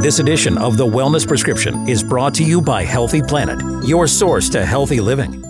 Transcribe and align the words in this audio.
This 0.00 0.18
edition 0.18 0.56
of 0.56 0.78
The 0.78 0.86
Wellness 0.86 1.28
Prescription 1.28 1.86
is 1.86 2.02
brought 2.02 2.32
to 2.36 2.42
you 2.42 2.62
by 2.62 2.84
Healthy 2.84 3.20
Planet, 3.20 3.86
your 3.86 4.06
source 4.06 4.48
to 4.48 4.64
healthy 4.64 4.98
living. 4.98 5.44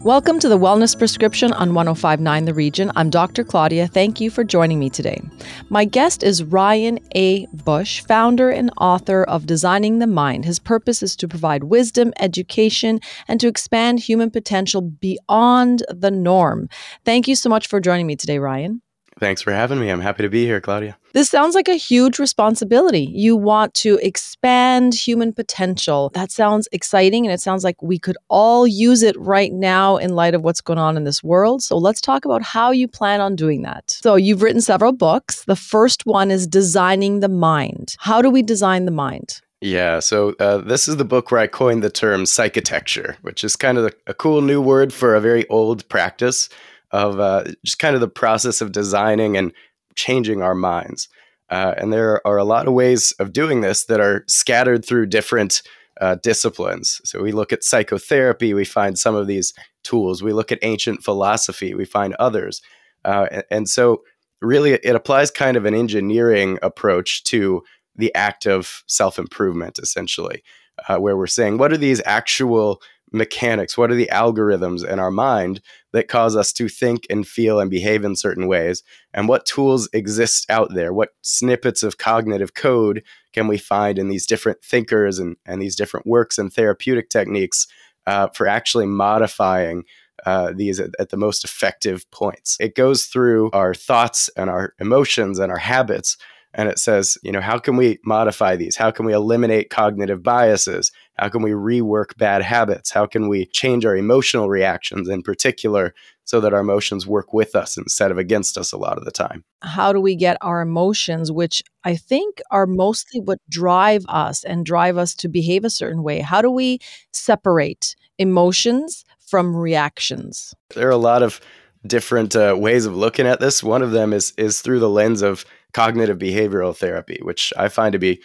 Welcome 0.00 0.38
to 0.40 0.48
the 0.50 0.58
Wellness 0.58 0.96
Prescription 0.96 1.54
on 1.54 1.72
1059 1.72 2.44
The 2.44 2.52
Region. 2.52 2.92
I'm 2.96 3.08
Dr. 3.08 3.44
Claudia. 3.44 3.88
Thank 3.88 4.20
you 4.20 4.28
for 4.28 4.44
joining 4.44 4.78
me 4.78 4.90
today. 4.90 5.22
My 5.70 5.86
guest 5.86 6.22
is 6.22 6.44
Ryan 6.44 6.98
A. 7.14 7.46
Bush, 7.46 8.02
founder 8.02 8.50
and 8.50 8.70
author 8.76 9.24
of 9.24 9.46
Designing 9.46 10.00
the 10.00 10.06
Mind. 10.06 10.44
His 10.44 10.58
purpose 10.58 11.02
is 11.02 11.16
to 11.16 11.26
provide 11.26 11.64
wisdom, 11.64 12.12
education, 12.20 13.00
and 13.26 13.40
to 13.40 13.48
expand 13.48 14.00
human 14.00 14.30
potential 14.30 14.82
beyond 14.82 15.82
the 15.88 16.10
norm. 16.10 16.68
Thank 17.06 17.26
you 17.26 17.34
so 17.34 17.48
much 17.48 17.66
for 17.66 17.80
joining 17.80 18.06
me 18.06 18.16
today, 18.16 18.38
Ryan. 18.38 18.82
Thanks 19.18 19.42
for 19.42 19.52
having 19.52 19.80
me. 19.80 19.90
I'm 19.90 20.00
happy 20.00 20.22
to 20.22 20.28
be 20.28 20.44
here, 20.44 20.60
Claudia. 20.60 20.96
This 21.12 21.28
sounds 21.28 21.54
like 21.54 21.68
a 21.68 21.74
huge 21.74 22.18
responsibility. 22.18 23.10
You 23.12 23.36
want 23.36 23.74
to 23.74 23.98
expand 24.02 24.94
human 24.94 25.32
potential. 25.32 26.10
That 26.14 26.30
sounds 26.30 26.68
exciting, 26.70 27.26
and 27.26 27.32
it 27.32 27.40
sounds 27.40 27.64
like 27.64 27.82
we 27.82 27.98
could 27.98 28.16
all 28.28 28.66
use 28.66 29.02
it 29.02 29.18
right 29.18 29.52
now 29.52 29.96
in 29.96 30.14
light 30.14 30.34
of 30.34 30.42
what's 30.42 30.60
going 30.60 30.78
on 30.78 30.96
in 30.96 31.04
this 31.04 31.24
world. 31.24 31.62
So 31.62 31.76
let's 31.76 32.00
talk 32.00 32.24
about 32.24 32.42
how 32.42 32.70
you 32.70 32.86
plan 32.86 33.20
on 33.20 33.34
doing 33.34 33.62
that. 33.62 33.90
So, 33.90 34.14
you've 34.14 34.42
written 34.42 34.60
several 34.60 34.92
books. 34.92 35.44
The 35.44 35.56
first 35.56 36.06
one 36.06 36.30
is 36.30 36.46
Designing 36.46 37.20
the 37.20 37.28
Mind. 37.28 37.96
How 37.98 38.22
do 38.22 38.30
we 38.30 38.42
design 38.42 38.84
the 38.84 38.90
mind? 38.92 39.40
Yeah, 39.60 39.98
so 39.98 40.36
uh, 40.38 40.58
this 40.58 40.86
is 40.86 40.98
the 40.98 41.04
book 41.04 41.32
where 41.32 41.40
I 41.40 41.48
coined 41.48 41.82
the 41.82 41.90
term 41.90 42.24
psychitecture, 42.24 43.16
which 43.22 43.42
is 43.42 43.56
kind 43.56 43.76
of 43.76 43.86
a, 43.86 43.92
a 44.06 44.14
cool 44.14 44.40
new 44.40 44.60
word 44.60 44.92
for 44.92 45.16
a 45.16 45.20
very 45.20 45.48
old 45.48 45.88
practice 45.88 46.48
of 46.90 47.20
uh, 47.20 47.44
just 47.64 47.78
kind 47.78 47.94
of 47.94 48.00
the 48.00 48.08
process 48.08 48.60
of 48.60 48.72
designing 48.72 49.36
and 49.36 49.52
changing 49.94 50.42
our 50.42 50.54
minds. 50.54 51.08
Uh, 51.50 51.74
and 51.76 51.92
there 51.92 52.26
are 52.26 52.36
a 52.36 52.44
lot 52.44 52.68
of 52.68 52.74
ways 52.74 53.12
of 53.12 53.32
doing 53.32 53.60
this 53.60 53.84
that 53.84 54.00
are 54.00 54.24
scattered 54.28 54.84
through 54.84 55.06
different 55.06 55.62
uh, 56.00 56.16
disciplines. 56.16 57.00
So 57.04 57.22
we 57.22 57.32
look 57.32 57.52
at 57.52 57.64
psychotherapy, 57.64 58.54
we 58.54 58.64
find 58.64 58.98
some 58.98 59.14
of 59.14 59.26
these 59.26 59.52
tools. 59.82 60.22
We 60.22 60.32
look 60.32 60.52
at 60.52 60.58
ancient 60.62 61.02
philosophy, 61.02 61.74
we 61.74 61.84
find 61.84 62.14
others. 62.14 62.62
Uh, 63.04 63.26
and, 63.30 63.44
and, 63.50 63.68
so, 63.68 64.02
really, 64.40 64.72
it 64.72 64.94
applies 64.94 65.30
kind 65.30 65.56
of 65.56 65.64
an 65.64 65.74
engineering 65.74 66.58
approach 66.62 67.24
to 67.24 67.62
the 67.96 68.14
act 68.14 68.46
of 68.46 68.82
self 68.86 69.18
improvement, 69.18 69.78
essentially, 69.78 70.42
uh, 70.88 70.98
where 70.98 71.16
we're 71.16 71.26
saying, 71.26 71.58
what 71.58 71.72
are 71.72 71.78
these 71.78 72.02
actual 72.04 72.80
mechanics? 73.12 73.76
What 73.76 73.90
are 73.90 73.94
the 73.94 74.10
algorithms 74.12 74.86
in 74.86 74.98
our 74.98 75.10
mind 75.10 75.60
that 75.92 76.08
cause 76.08 76.36
us 76.36 76.52
to 76.54 76.68
think 76.68 77.06
and 77.08 77.26
feel 77.26 77.60
and 77.60 77.70
behave 77.70 78.04
in 78.04 78.16
certain 78.16 78.46
ways? 78.46 78.82
And 79.12 79.28
what 79.28 79.46
tools 79.46 79.88
exist 79.92 80.46
out 80.50 80.74
there? 80.74 80.92
What 80.92 81.10
snippets 81.22 81.82
of 81.82 81.98
cognitive 81.98 82.54
code 82.54 83.02
can 83.32 83.48
we 83.48 83.58
find 83.58 83.98
in 83.98 84.08
these 84.08 84.26
different 84.26 84.62
thinkers 84.62 85.18
and, 85.18 85.36
and 85.46 85.60
these 85.60 85.76
different 85.76 86.06
works 86.06 86.38
and 86.38 86.52
therapeutic 86.52 87.08
techniques 87.08 87.66
uh, 88.06 88.28
for 88.28 88.46
actually 88.46 88.86
modifying 88.86 89.84
uh, 90.26 90.52
these 90.54 90.80
at, 90.80 90.90
at, 90.98 91.10
the 91.10 91.16
most 91.16 91.44
effective 91.44 92.10
points. 92.10 92.56
It 92.58 92.74
goes 92.74 93.04
through 93.04 93.50
our 93.52 93.72
thoughts 93.72 94.28
and 94.36 94.50
our 94.50 94.74
emotions 94.80 95.38
and 95.38 95.52
our 95.52 95.58
habits 95.58 96.16
and 96.54 96.68
it 96.68 96.78
says, 96.78 97.18
you 97.22 97.30
know, 97.30 97.40
how 97.40 97.58
can 97.58 97.76
we 97.76 97.98
modify 98.04 98.56
these? 98.56 98.76
How 98.76 98.90
can 98.90 99.04
we 99.04 99.12
eliminate 99.12 99.70
cognitive 99.70 100.22
biases? 100.22 100.90
How 101.14 101.28
can 101.28 101.42
we 101.42 101.50
rework 101.50 102.16
bad 102.16 102.42
habits? 102.42 102.90
How 102.90 103.06
can 103.06 103.28
we 103.28 103.46
change 103.46 103.84
our 103.84 103.96
emotional 103.96 104.48
reactions 104.48 105.08
in 105.08 105.22
particular 105.22 105.94
so 106.24 106.40
that 106.40 106.54
our 106.54 106.60
emotions 106.60 107.06
work 107.06 107.32
with 107.32 107.54
us 107.54 107.76
instead 107.76 108.10
of 108.10 108.18
against 108.18 108.56
us 108.56 108.72
a 108.72 108.78
lot 108.78 108.98
of 108.98 109.04
the 109.04 109.10
time? 109.10 109.44
How 109.62 109.92
do 109.92 110.00
we 110.00 110.14
get 110.14 110.36
our 110.40 110.60
emotions, 110.60 111.30
which 111.30 111.62
I 111.84 111.96
think 111.96 112.40
are 112.50 112.66
mostly 112.66 113.20
what 113.20 113.38
drive 113.50 114.04
us 114.08 114.44
and 114.44 114.64
drive 114.64 114.96
us 114.96 115.14
to 115.16 115.28
behave 115.28 115.64
a 115.64 115.70
certain 115.70 116.02
way? 116.02 116.20
How 116.20 116.40
do 116.40 116.50
we 116.50 116.78
separate 117.12 117.94
emotions 118.18 119.04
from 119.26 119.56
reactions? 119.56 120.54
There 120.74 120.88
are 120.88 120.92
a 120.92 120.96
lot 120.96 121.22
of 121.22 121.40
different 121.86 122.34
uh, 122.34 122.56
ways 122.58 122.86
of 122.86 122.96
looking 122.96 123.26
at 123.26 123.40
this. 123.40 123.62
One 123.62 123.82
of 123.82 123.92
them 123.92 124.12
is 124.12 124.32
is 124.36 124.60
through 124.60 124.80
the 124.80 124.88
lens 124.88 125.22
of 125.22 125.44
cognitive 125.72 126.18
behavioral 126.18 126.76
therapy, 126.76 127.18
which 127.22 127.52
I 127.56 127.68
find 127.68 127.92
to 127.92 127.98
be 127.98 128.22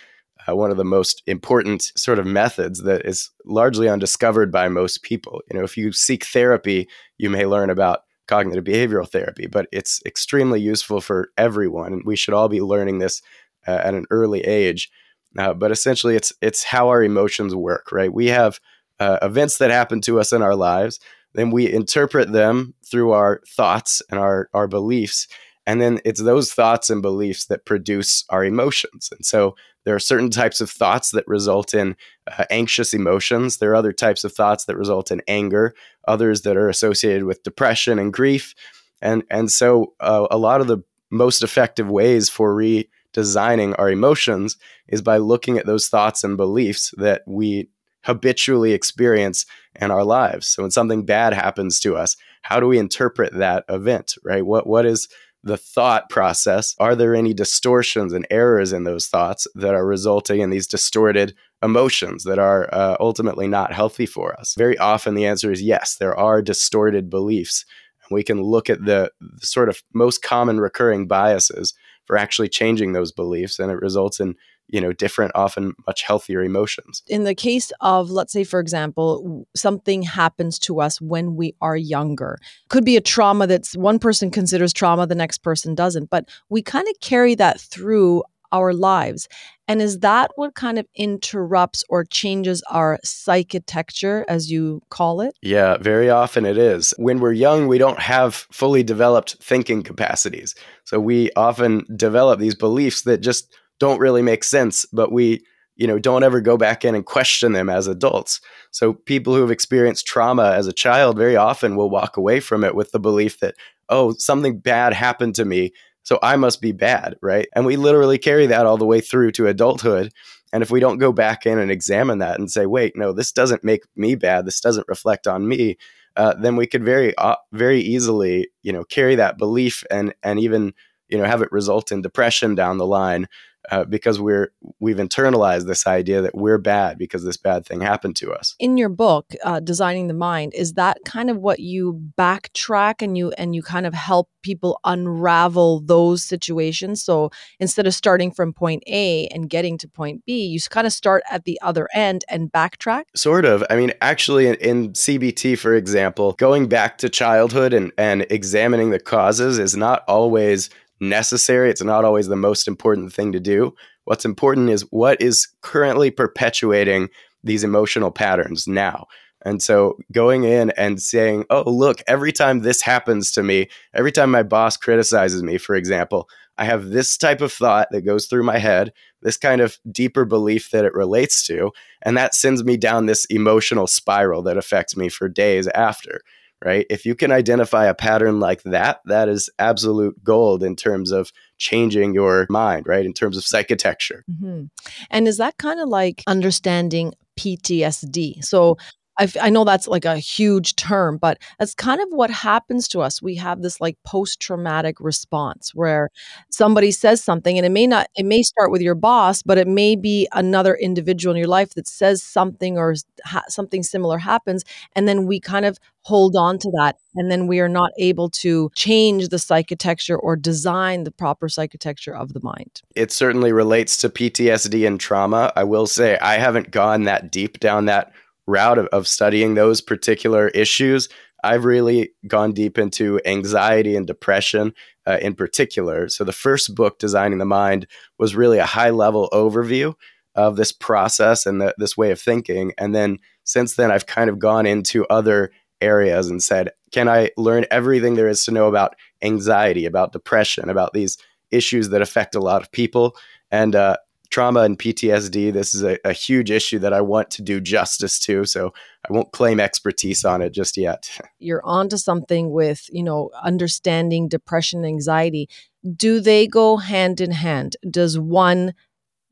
uh, 0.47 0.55
one 0.55 0.71
of 0.71 0.77
the 0.77 0.85
most 0.85 1.23
important 1.27 1.91
sort 1.95 2.19
of 2.19 2.25
methods 2.25 2.83
that 2.83 3.05
is 3.05 3.29
largely 3.45 3.87
undiscovered 3.87 4.51
by 4.51 4.67
most 4.67 5.03
people. 5.03 5.41
You 5.49 5.57
know, 5.57 5.63
if 5.63 5.77
you 5.77 5.91
seek 5.91 6.25
therapy, 6.25 6.87
you 7.17 7.29
may 7.29 7.45
learn 7.45 7.69
about 7.69 8.01
cognitive 8.27 8.63
behavioral 8.63 9.09
therapy, 9.09 9.47
but 9.47 9.67
it's 9.71 10.01
extremely 10.05 10.59
useful 10.59 11.01
for 11.01 11.29
everyone, 11.37 11.93
and 11.93 12.03
we 12.05 12.15
should 12.15 12.33
all 12.33 12.49
be 12.49 12.61
learning 12.61 12.99
this 12.99 13.21
uh, 13.67 13.79
at 13.83 13.93
an 13.93 14.05
early 14.09 14.41
age. 14.41 14.89
Uh, 15.37 15.53
but 15.53 15.71
essentially, 15.71 16.15
it's 16.15 16.31
it's 16.41 16.63
how 16.63 16.89
our 16.89 17.03
emotions 17.03 17.55
work, 17.55 17.91
right? 17.91 18.13
We 18.13 18.27
have 18.27 18.59
uh, 18.99 19.17
events 19.21 19.57
that 19.57 19.71
happen 19.71 19.99
to 20.01 20.19
us 20.19 20.31
in 20.31 20.41
our 20.41 20.55
lives, 20.55 20.99
then 21.33 21.51
we 21.51 21.71
interpret 21.71 22.31
them 22.31 22.73
through 22.85 23.11
our 23.11 23.41
thoughts 23.47 24.01
and 24.09 24.19
our 24.19 24.49
our 24.53 24.67
beliefs, 24.67 25.27
and 25.65 25.81
then 25.81 25.99
it's 26.03 26.21
those 26.21 26.53
thoughts 26.53 26.89
and 26.89 27.01
beliefs 27.01 27.45
that 27.45 27.65
produce 27.65 28.25
our 28.29 28.43
emotions. 28.43 29.09
And 29.11 29.25
so 29.25 29.55
there 29.85 29.95
are 29.95 29.99
certain 29.99 30.29
types 30.29 30.61
of 30.61 30.69
thoughts 30.69 31.11
that 31.11 31.27
result 31.27 31.73
in 31.73 31.95
uh, 32.27 32.45
anxious 32.49 32.93
emotions. 32.93 33.57
There 33.57 33.71
are 33.71 33.75
other 33.75 33.93
types 33.93 34.23
of 34.23 34.33
thoughts 34.33 34.65
that 34.65 34.77
result 34.77 35.11
in 35.11 35.21
anger, 35.27 35.73
others 36.07 36.41
that 36.41 36.57
are 36.57 36.69
associated 36.69 37.23
with 37.25 37.43
depression 37.43 37.99
and 37.99 38.13
grief. 38.13 38.55
And, 39.01 39.23
and 39.29 39.51
so 39.51 39.93
uh, 39.99 40.27
a 40.31 40.37
lot 40.37 40.61
of 40.61 40.67
the 40.67 40.79
most 41.11 41.43
effective 41.43 41.89
ways 41.89 42.29
for 42.29 42.55
redesigning 42.55 43.75
our 43.77 43.89
emotions 43.89 44.57
is 44.87 45.01
by 45.01 45.17
looking 45.17 45.57
at 45.57 45.65
those 45.65 45.87
thoughts 45.87 46.23
and 46.23 46.37
beliefs 46.37 46.93
that 46.97 47.21
we 47.27 47.69
habitually 48.03 48.73
experience 48.73 49.45
in 49.79 49.91
our 49.91 50.03
lives. 50.03 50.47
So 50.47 50.63
when 50.63 50.71
something 50.71 51.05
bad 51.05 51.33
happens 51.33 51.79
to 51.81 51.95
us, 51.95 52.17
how 52.41 52.59
do 52.59 52.67
we 52.67 52.77
interpret 52.77 53.33
that 53.33 53.63
event, 53.69 54.15
right? 54.23 54.45
What 54.45 54.67
what 54.67 54.85
is 54.85 55.07
the 55.43 55.57
thought 55.57 56.09
process, 56.09 56.73
are 56.79 56.95
there 56.95 57.13
any 57.13 57.33
distortions 57.33 58.13
and 58.13 58.25
errors 58.29 58.71
in 58.71 58.85
those 58.85 59.07
thoughts 59.07 59.45
that 59.55 59.73
are 59.73 59.85
resulting 59.85 60.39
in 60.39 60.49
these 60.49 60.67
distorted 60.67 61.35
emotions 61.61 62.23
that 62.23 62.39
are 62.39 62.73
uh, 62.73 62.95
ultimately 62.99 63.47
not 63.47 63.73
healthy 63.73 64.05
for 64.05 64.39
us? 64.39 64.55
Very 64.57 64.77
often 64.77 65.15
the 65.15 65.25
answer 65.25 65.51
is 65.51 65.61
yes, 65.61 65.97
there 65.97 66.17
are 66.17 66.41
distorted 66.41 67.09
beliefs. 67.09 67.65
And 68.03 68.15
we 68.15 68.23
can 68.23 68.41
look 68.41 68.69
at 68.69 68.85
the, 68.85 69.11
the 69.19 69.45
sort 69.45 69.69
of 69.69 69.81
most 69.93 70.21
common 70.21 70.59
recurring 70.59 71.07
biases 71.07 71.73
for 72.05 72.17
actually 72.17 72.49
changing 72.49 72.93
those 72.93 73.11
beliefs, 73.11 73.59
and 73.59 73.71
it 73.71 73.79
results 73.79 74.19
in 74.19 74.35
you 74.67 74.81
know 74.81 74.93
different 74.93 75.31
often 75.35 75.73
much 75.85 76.03
healthier 76.03 76.43
emotions 76.43 77.03
in 77.07 77.23
the 77.23 77.35
case 77.35 77.71
of 77.81 78.09
let's 78.09 78.33
say 78.33 78.43
for 78.43 78.59
example 78.59 79.47
something 79.55 80.01
happens 80.01 80.57
to 80.59 80.79
us 80.79 80.99
when 81.01 81.35
we 81.35 81.55
are 81.61 81.77
younger 81.77 82.37
could 82.69 82.85
be 82.85 82.97
a 82.97 83.01
trauma 83.01 83.47
that's 83.47 83.75
one 83.75 83.99
person 83.99 84.31
considers 84.31 84.73
trauma 84.73 85.05
the 85.05 85.15
next 85.15 85.39
person 85.39 85.75
doesn't 85.75 86.09
but 86.09 86.27
we 86.49 86.61
kind 86.61 86.87
of 86.87 86.99
carry 87.01 87.35
that 87.35 87.59
through 87.59 88.23
our 88.51 88.73
lives 88.73 89.27
and 89.67 89.81
is 89.81 89.99
that 89.99 90.31
what 90.35 90.55
kind 90.55 90.77
of 90.77 90.85
interrupts 90.93 91.83
or 91.87 92.03
changes 92.03 92.61
our 92.69 92.99
psychitecture, 93.05 94.25
as 94.27 94.51
you 94.51 94.81
call 94.89 95.21
it? 95.21 95.37
Yeah, 95.41 95.77
very 95.77 96.09
often 96.09 96.45
it 96.45 96.57
is. 96.57 96.93
When 96.97 97.19
we're 97.19 97.31
young, 97.31 97.67
we 97.67 97.77
don't 97.77 97.99
have 97.99 98.47
fully 98.51 98.83
developed 98.83 99.37
thinking 99.41 99.81
capacities. 99.81 100.53
So 100.83 100.99
we 100.99 101.31
often 101.37 101.85
develop 101.95 102.39
these 102.39 102.55
beliefs 102.55 103.03
that 103.03 103.19
just 103.19 103.55
don't 103.79 103.99
really 103.99 104.21
make 104.21 104.43
sense, 104.43 104.85
but 104.91 105.11
we 105.11 105.43
you 105.75 105.87
know 105.87 105.99
don't 105.99 106.23
ever 106.23 106.41
go 106.41 106.57
back 106.57 106.85
in 106.85 106.95
and 106.95 107.05
question 107.05 107.53
them 107.53 107.69
as 107.69 107.87
adults. 107.87 108.39
So 108.71 108.93
people 108.93 109.33
who 109.33 109.41
have 109.41 109.51
experienced 109.51 110.05
trauma 110.05 110.51
as 110.51 110.67
a 110.67 110.73
child 110.73 111.17
very 111.17 111.35
often 111.35 111.75
will 111.75 111.89
walk 111.89 112.17
away 112.17 112.39
from 112.39 112.63
it 112.63 112.75
with 112.75 112.91
the 112.91 112.99
belief 112.99 113.39
that 113.39 113.55
oh 113.89 114.13
something 114.13 114.59
bad 114.59 114.93
happened 114.93 115.35
to 115.35 115.45
me 115.45 115.73
so 116.03 116.19
i 116.23 116.35
must 116.35 116.61
be 116.61 116.71
bad 116.71 117.15
right? 117.21 117.47
And 117.55 117.65
we 117.65 117.75
literally 117.75 118.17
carry 118.17 118.45
that 118.47 118.65
all 118.65 118.77
the 118.77 118.85
way 118.85 119.01
through 119.01 119.31
to 119.33 119.47
adulthood. 119.47 120.11
And 120.53 120.61
if 120.61 120.69
we 120.69 120.79
don't 120.79 120.99
go 120.99 121.11
back 121.11 121.45
in 121.47 121.57
and 121.57 121.71
examine 121.71 122.19
that 122.19 122.39
and 122.39 122.49
say 122.51 122.65
wait 122.65 122.95
no 122.95 123.11
this 123.11 123.31
doesn't 123.31 123.63
make 123.63 123.83
me 123.95 124.15
bad 124.15 124.45
this 124.45 124.61
doesn't 124.61 124.87
reflect 124.87 125.27
on 125.27 125.47
me 125.47 125.77
uh, 126.15 126.35
then 126.35 126.55
we 126.55 126.67
could 126.67 126.83
very 126.83 127.17
uh, 127.17 127.35
very 127.51 127.81
easily 127.81 128.49
you 128.61 128.71
know 128.71 128.83
carry 128.83 129.15
that 129.15 129.37
belief 129.37 129.83
and 129.89 130.13
and 130.23 130.39
even 130.39 130.73
you 131.09 131.17
know 131.17 131.25
have 131.25 131.41
it 131.41 131.51
result 131.51 131.91
in 131.91 132.01
depression 132.01 132.55
down 132.55 132.77
the 132.77 132.85
line 132.85 133.27
uh, 133.71 133.83
because 133.85 134.19
we're 134.19 134.51
we've 134.79 134.97
internalized 134.97 135.67
this 135.67 135.87
idea 135.87 136.21
that 136.21 136.35
we're 136.35 136.57
bad 136.57 136.97
because 136.97 137.23
this 137.23 137.37
bad 137.37 137.65
thing 137.65 137.81
happened 137.81 138.15
to 138.17 138.31
us. 138.31 138.55
In 138.59 138.77
your 138.77 138.89
book, 138.89 139.33
uh, 139.43 139.59
Designing 139.59 140.07
the 140.07 140.13
Mind, 140.13 140.53
is 140.53 140.73
that 140.73 140.97
kind 141.05 141.29
of 141.29 141.37
what 141.37 141.59
you 141.59 142.01
backtrack 142.17 143.01
and 143.01 143.17
you 143.17 143.31
and 143.31 143.55
you 143.55 143.61
kind 143.61 143.85
of 143.85 143.93
help 143.93 144.29
people 144.41 144.79
unravel 144.83 145.81
those 145.81 146.23
situations? 146.23 147.03
So 147.03 147.31
instead 147.59 147.87
of 147.87 147.93
starting 147.93 148.31
from 148.31 148.53
point 148.53 148.83
A 148.87 149.27
and 149.27 149.49
getting 149.49 149.77
to 149.79 149.87
point 149.87 150.23
B, 150.25 150.45
you 150.45 150.59
kind 150.69 150.87
of 150.87 150.93
start 150.93 151.23
at 151.29 151.45
the 151.45 151.59
other 151.61 151.87
end 151.93 152.25
and 152.29 152.51
backtrack. 152.51 153.03
Sort 153.15 153.45
of. 153.45 153.63
I 153.69 153.75
mean, 153.75 153.93
actually, 154.01 154.47
in, 154.47 154.55
in 154.55 154.89
CBT, 154.93 155.57
for 155.57 155.75
example, 155.75 156.33
going 156.33 156.67
back 156.67 156.97
to 156.99 157.09
childhood 157.09 157.73
and 157.73 157.91
and 157.97 158.25
examining 158.29 158.89
the 158.89 158.99
causes 158.99 159.59
is 159.59 159.75
not 159.75 160.03
always 160.07 160.69
necessary. 160.99 161.69
It's 161.69 161.83
not 161.83 162.05
always 162.05 162.27
the 162.27 162.35
most 162.35 162.67
important 162.67 163.13
thing 163.13 163.31
to 163.31 163.39
do. 163.39 163.75
What's 164.05 164.25
important 164.25 164.69
is 164.69 164.81
what 164.91 165.21
is 165.21 165.47
currently 165.61 166.11
perpetuating 166.11 167.09
these 167.43 167.63
emotional 167.63 168.11
patterns 168.11 168.67
now. 168.67 169.07
And 169.45 169.61
so 169.61 169.97
going 170.11 170.45
in 170.45 170.69
and 170.71 171.01
saying, 171.01 171.45
oh, 171.49 171.69
look, 171.69 172.01
every 172.07 172.31
time 172.31 172.61
this 172.61 172.81
happens 172.81 173.31
to 173.33 173.43
me, 173.43 173.67
every 173.93 174.11
time 174.11 174.31
my 174.31 174.43
boss 174.43 174.77
criticizes 174.77 175.43
me, 175.43 175.57
for 175.57 175.75
example, 175.75 176.29
I 176.57 176.65
have 176.65 176.89
this 176.89 177.17
type 177.17 177.41
of 177.41 177.51
thought 177.51 177.89
that 177.91 178.03
goes 178.03 178.27
through 178.27 178.43
my 178.43 178.57
head, 178.57 178.93
this 179.21 179.37
kind 179.37 179.59
of 179.59 179.77
deeper 179.91 180.23
belief 180.23 180.71
that 180.71 180.85
it 180.85 180.93
relates 180.93 181.45
to, 181.47 181.71
and 182.03 182.15
that 182.15 182.35
sends 182.35 182.63
me 182.63 182.77
down 182.77 183.05
this 183.05 183.25
emotional 183.25 183.87
spiral 183.87 184.43
that 184.43 184.57
affects 184.57 184.95
me 184.95 185.09
for 185.09 185.27
days 185.27 185.67
after. 185.69 186.21
Right. 186.65 186.85
If 186.89 187.05
you 187.05 187.13
can 187.13 187.31
identify 187.31 187.85
a 187.87 187.93
pattern 187.93 188.39
like 188.39 188.63
that, 188.63 189.01
that 189.05 189.27
is 189.27 189.49
absolute 189.59 190.23
gold 190.23 190.63
in 190.63 190.77
terms 190.77 191.11
of 191.11 191.31
changing 191.57 192.13
your 192.13 192.47
mind, 192.49 192.87
right? 192.87 193.05
In 193.05 193.13
terms 193.13 193.35
of 193.35 193.43
psychitecture. 193.43 194.21
Mm-hmm. 194.31 194.65
And 195.09 195.27
is 195.27 195.37
that 195.39 195.57
kind 195.57 195.81
of 195.81 195.89
like 195.89 196.23
understanding 196.25 197.13
PTSD? 197.37 198.45
So 198.45 198.77
I, 199.19 199.31
I 199.41 199.49
know 199.49 199.63
that's 199.63 199.87
like 199.87 200.05
a 200.05 200.17
huge 200.17 200.75
term, 200.75 201.17
but 201.17 201.37
that's 201.59 201.75
kind 201.75 202.01
of 202.01 202.07
what 202.09 202.29
happens 202.29 202.87
to 202.89 203.01
us. 203.01 203.21
We 203.21 203.35
have 203.35 203.61
this 203.61 203.79
like 203.79 203.97
post 204.03 204.39
traumatic 204.39 204.99
response 204.99 205.71
where 205.73 206.09
somebody 206.49 206.91
says 206.91 207.23
something, 207.23 207.57
and 207.57 207.65
it 207.65 207.71
may 207.71 207.87
not, 207.87 208.07
it 208.15 208.25
may 208.25 208.41
start 208.41 208.71
with 208.71 208.81
your 208.81 208.95
boss, 208.95 209.43
but 209.43 209.57
it 209.57 209.67
may 209.67 209.95
be 209.95 210.27
another 210.33 210.75
individual 210.75 211.35
in 211.35 211.39
your 211.39 211.47
life 211.47 211.73
that 211.75 211.87
says 211.87 212.23
something 212.23 212.77
or 212.77 212.95
ha- 213.25 213.43
something 213.47 213.83
similar 213.83 214.17
happens. 214.17 214.63
And 214.95 215.07
then 215.07 215.25
we 215.25 215.39
kind 215.39 215.65
of 215.65 215.77
hold 216.03 216.35
on 216.35 216.57
to 216.59 216.71
that. 216.77 216.97
And 217.15 217.31
then 217.31 217.47
we 217.47 217.59
are 217.59 217.69
not 217.69 217.91
able 217.97 218.29
to 218.29 218.69
change 218.75 219.29
the 219.29 219.37
psychitecture 219.37 220.17
or 220.21 220.35
design 220.35 221.03
the 221.03 221.11
proper 221.11 221.47
psychitecture 221.47 222.17
of 222.19 222.33
the 222.33 222.41
mind. 222.41 222.81
It 222.95 223.11
certainly 223.11 223.51
relates 223.51 223.95
to 223.97 224.09
PTSD 224.09 224.85
and 224.85 224.99
trauma. 224.99 225.53
I 225.55 225.63
will 225.63 225.87
say 225.87 226.17
I 226.17 226.37
haven't 226.37 226.71
gone 226.71 227.03
that 227.03 227.31
deep 227.31 227.59
down 227.59 227.85
that 227.85 228.11
route 228.47 228.77
of, 228.77 228.87
of 228.87 229.07
studying 229.07 229.53
those 229.53 229.81
particular 229.81 230.49
issues, 230.49 231.09
I've 231.43 231.65
really 231.65 232.11
gone 232.27 232.53
deep 232.53 232.77
into 232.77 233.19
anxiety 233.25 233.95
and 233.95 234.07
depression 234.07 234.73
uh, 235.05 235.17
in 235.21 235.35
particular. 235.35 236.07
So, 236.07 236.23
the 236.23 236.31
first 236.31 236.73
book, 236.73 236.99
Designing 236.99 237.39
the 237.39 237.45
Mind, 237.45 237.87
was 238.17 238.35
really 238.35 238.59
a 238.59 238.65
high 238.65 238.91
level 238.91 239.29
overview 239.33 239.93
of 240.35 240.55
this 240.55 240.71
process 240.71 241.45
and 241.45 241.61
the, 241.61 241.75
this 241.77 241.97
way 241.97 242.11
of 242.11 242.19
thinking. 242.19 242.73
And 242.77 242.95
then 242.95 243.19
since 243.43 243.75
then, 243.75 243.91
I've 243.91 244.05
kind 244.05 244.29
of 244.29 244.39
gone 244.39 244.65
into 244.65 245.05
other 245.07 245.51
areas 245.81 246.29
and 246.29 246.41
said, 246.41 246.71
can 246.91 247.09
I 247.09 247.31
learn 247.37 247.65
everything 247.69 248.15
there 248.15 248.29
is 248.29 248.45
to 248.45 248.51
know 248.51 248.67
about 248.67 248.95
anxiety, 249.21 249.85
about 249.85 250.13
depression, 250.13 250.69
about 250.69 250.93
these 250.93 251.17
issues 251.51 251.89
that 251.89 252.01
affect 252.01 252.35
a 252.35 252.39
lot 252.39 252.61
of 252.61 252.71
people? 252.71 253.15
And 253.51 253.75
uh, 253.75 253.97
trauma 254.33 254.61
and 254.61 254.79
PTSD, 254.79 255.53
this 255.53 255.75
is 255.75 255.83
a, 255.83 255.99
a, 256.03 256.11
huge 256.11 256.49
issue 256.49 256.79
that 256.79 256.91
I 256.91 257.01
want 257.01 257.29
to 257.31 257.43
do 257.43 257.61
justice 257.61 258.17
to. 258.21 258.45
So 258.45 258.73
I 259.07 259.13
won't 259.13 259.31
claim 259.31 259.59
expertise 259.59 260.25
on 260.25 260.41
it 260.41 260.49
just 260.49 260.75
yet. 260.75 261.07
You're 261.39 261.63
onto 261.63 261.97
something 261.97 262.49
with, 262.49 262.89
you 262.91 263.03
know, 263.03 263.29
understanding 263.43 264.27
depression, 264.27 264.85
anxiety. 264.85 265.49
Do 265.95 266.19
they 266.19 266.47
go 266.47 266.77
hand 266.77 267.21
in 267.21 267.29
hand? 267.29 267.77
Does 267.87 268.17
one 268.17 268.73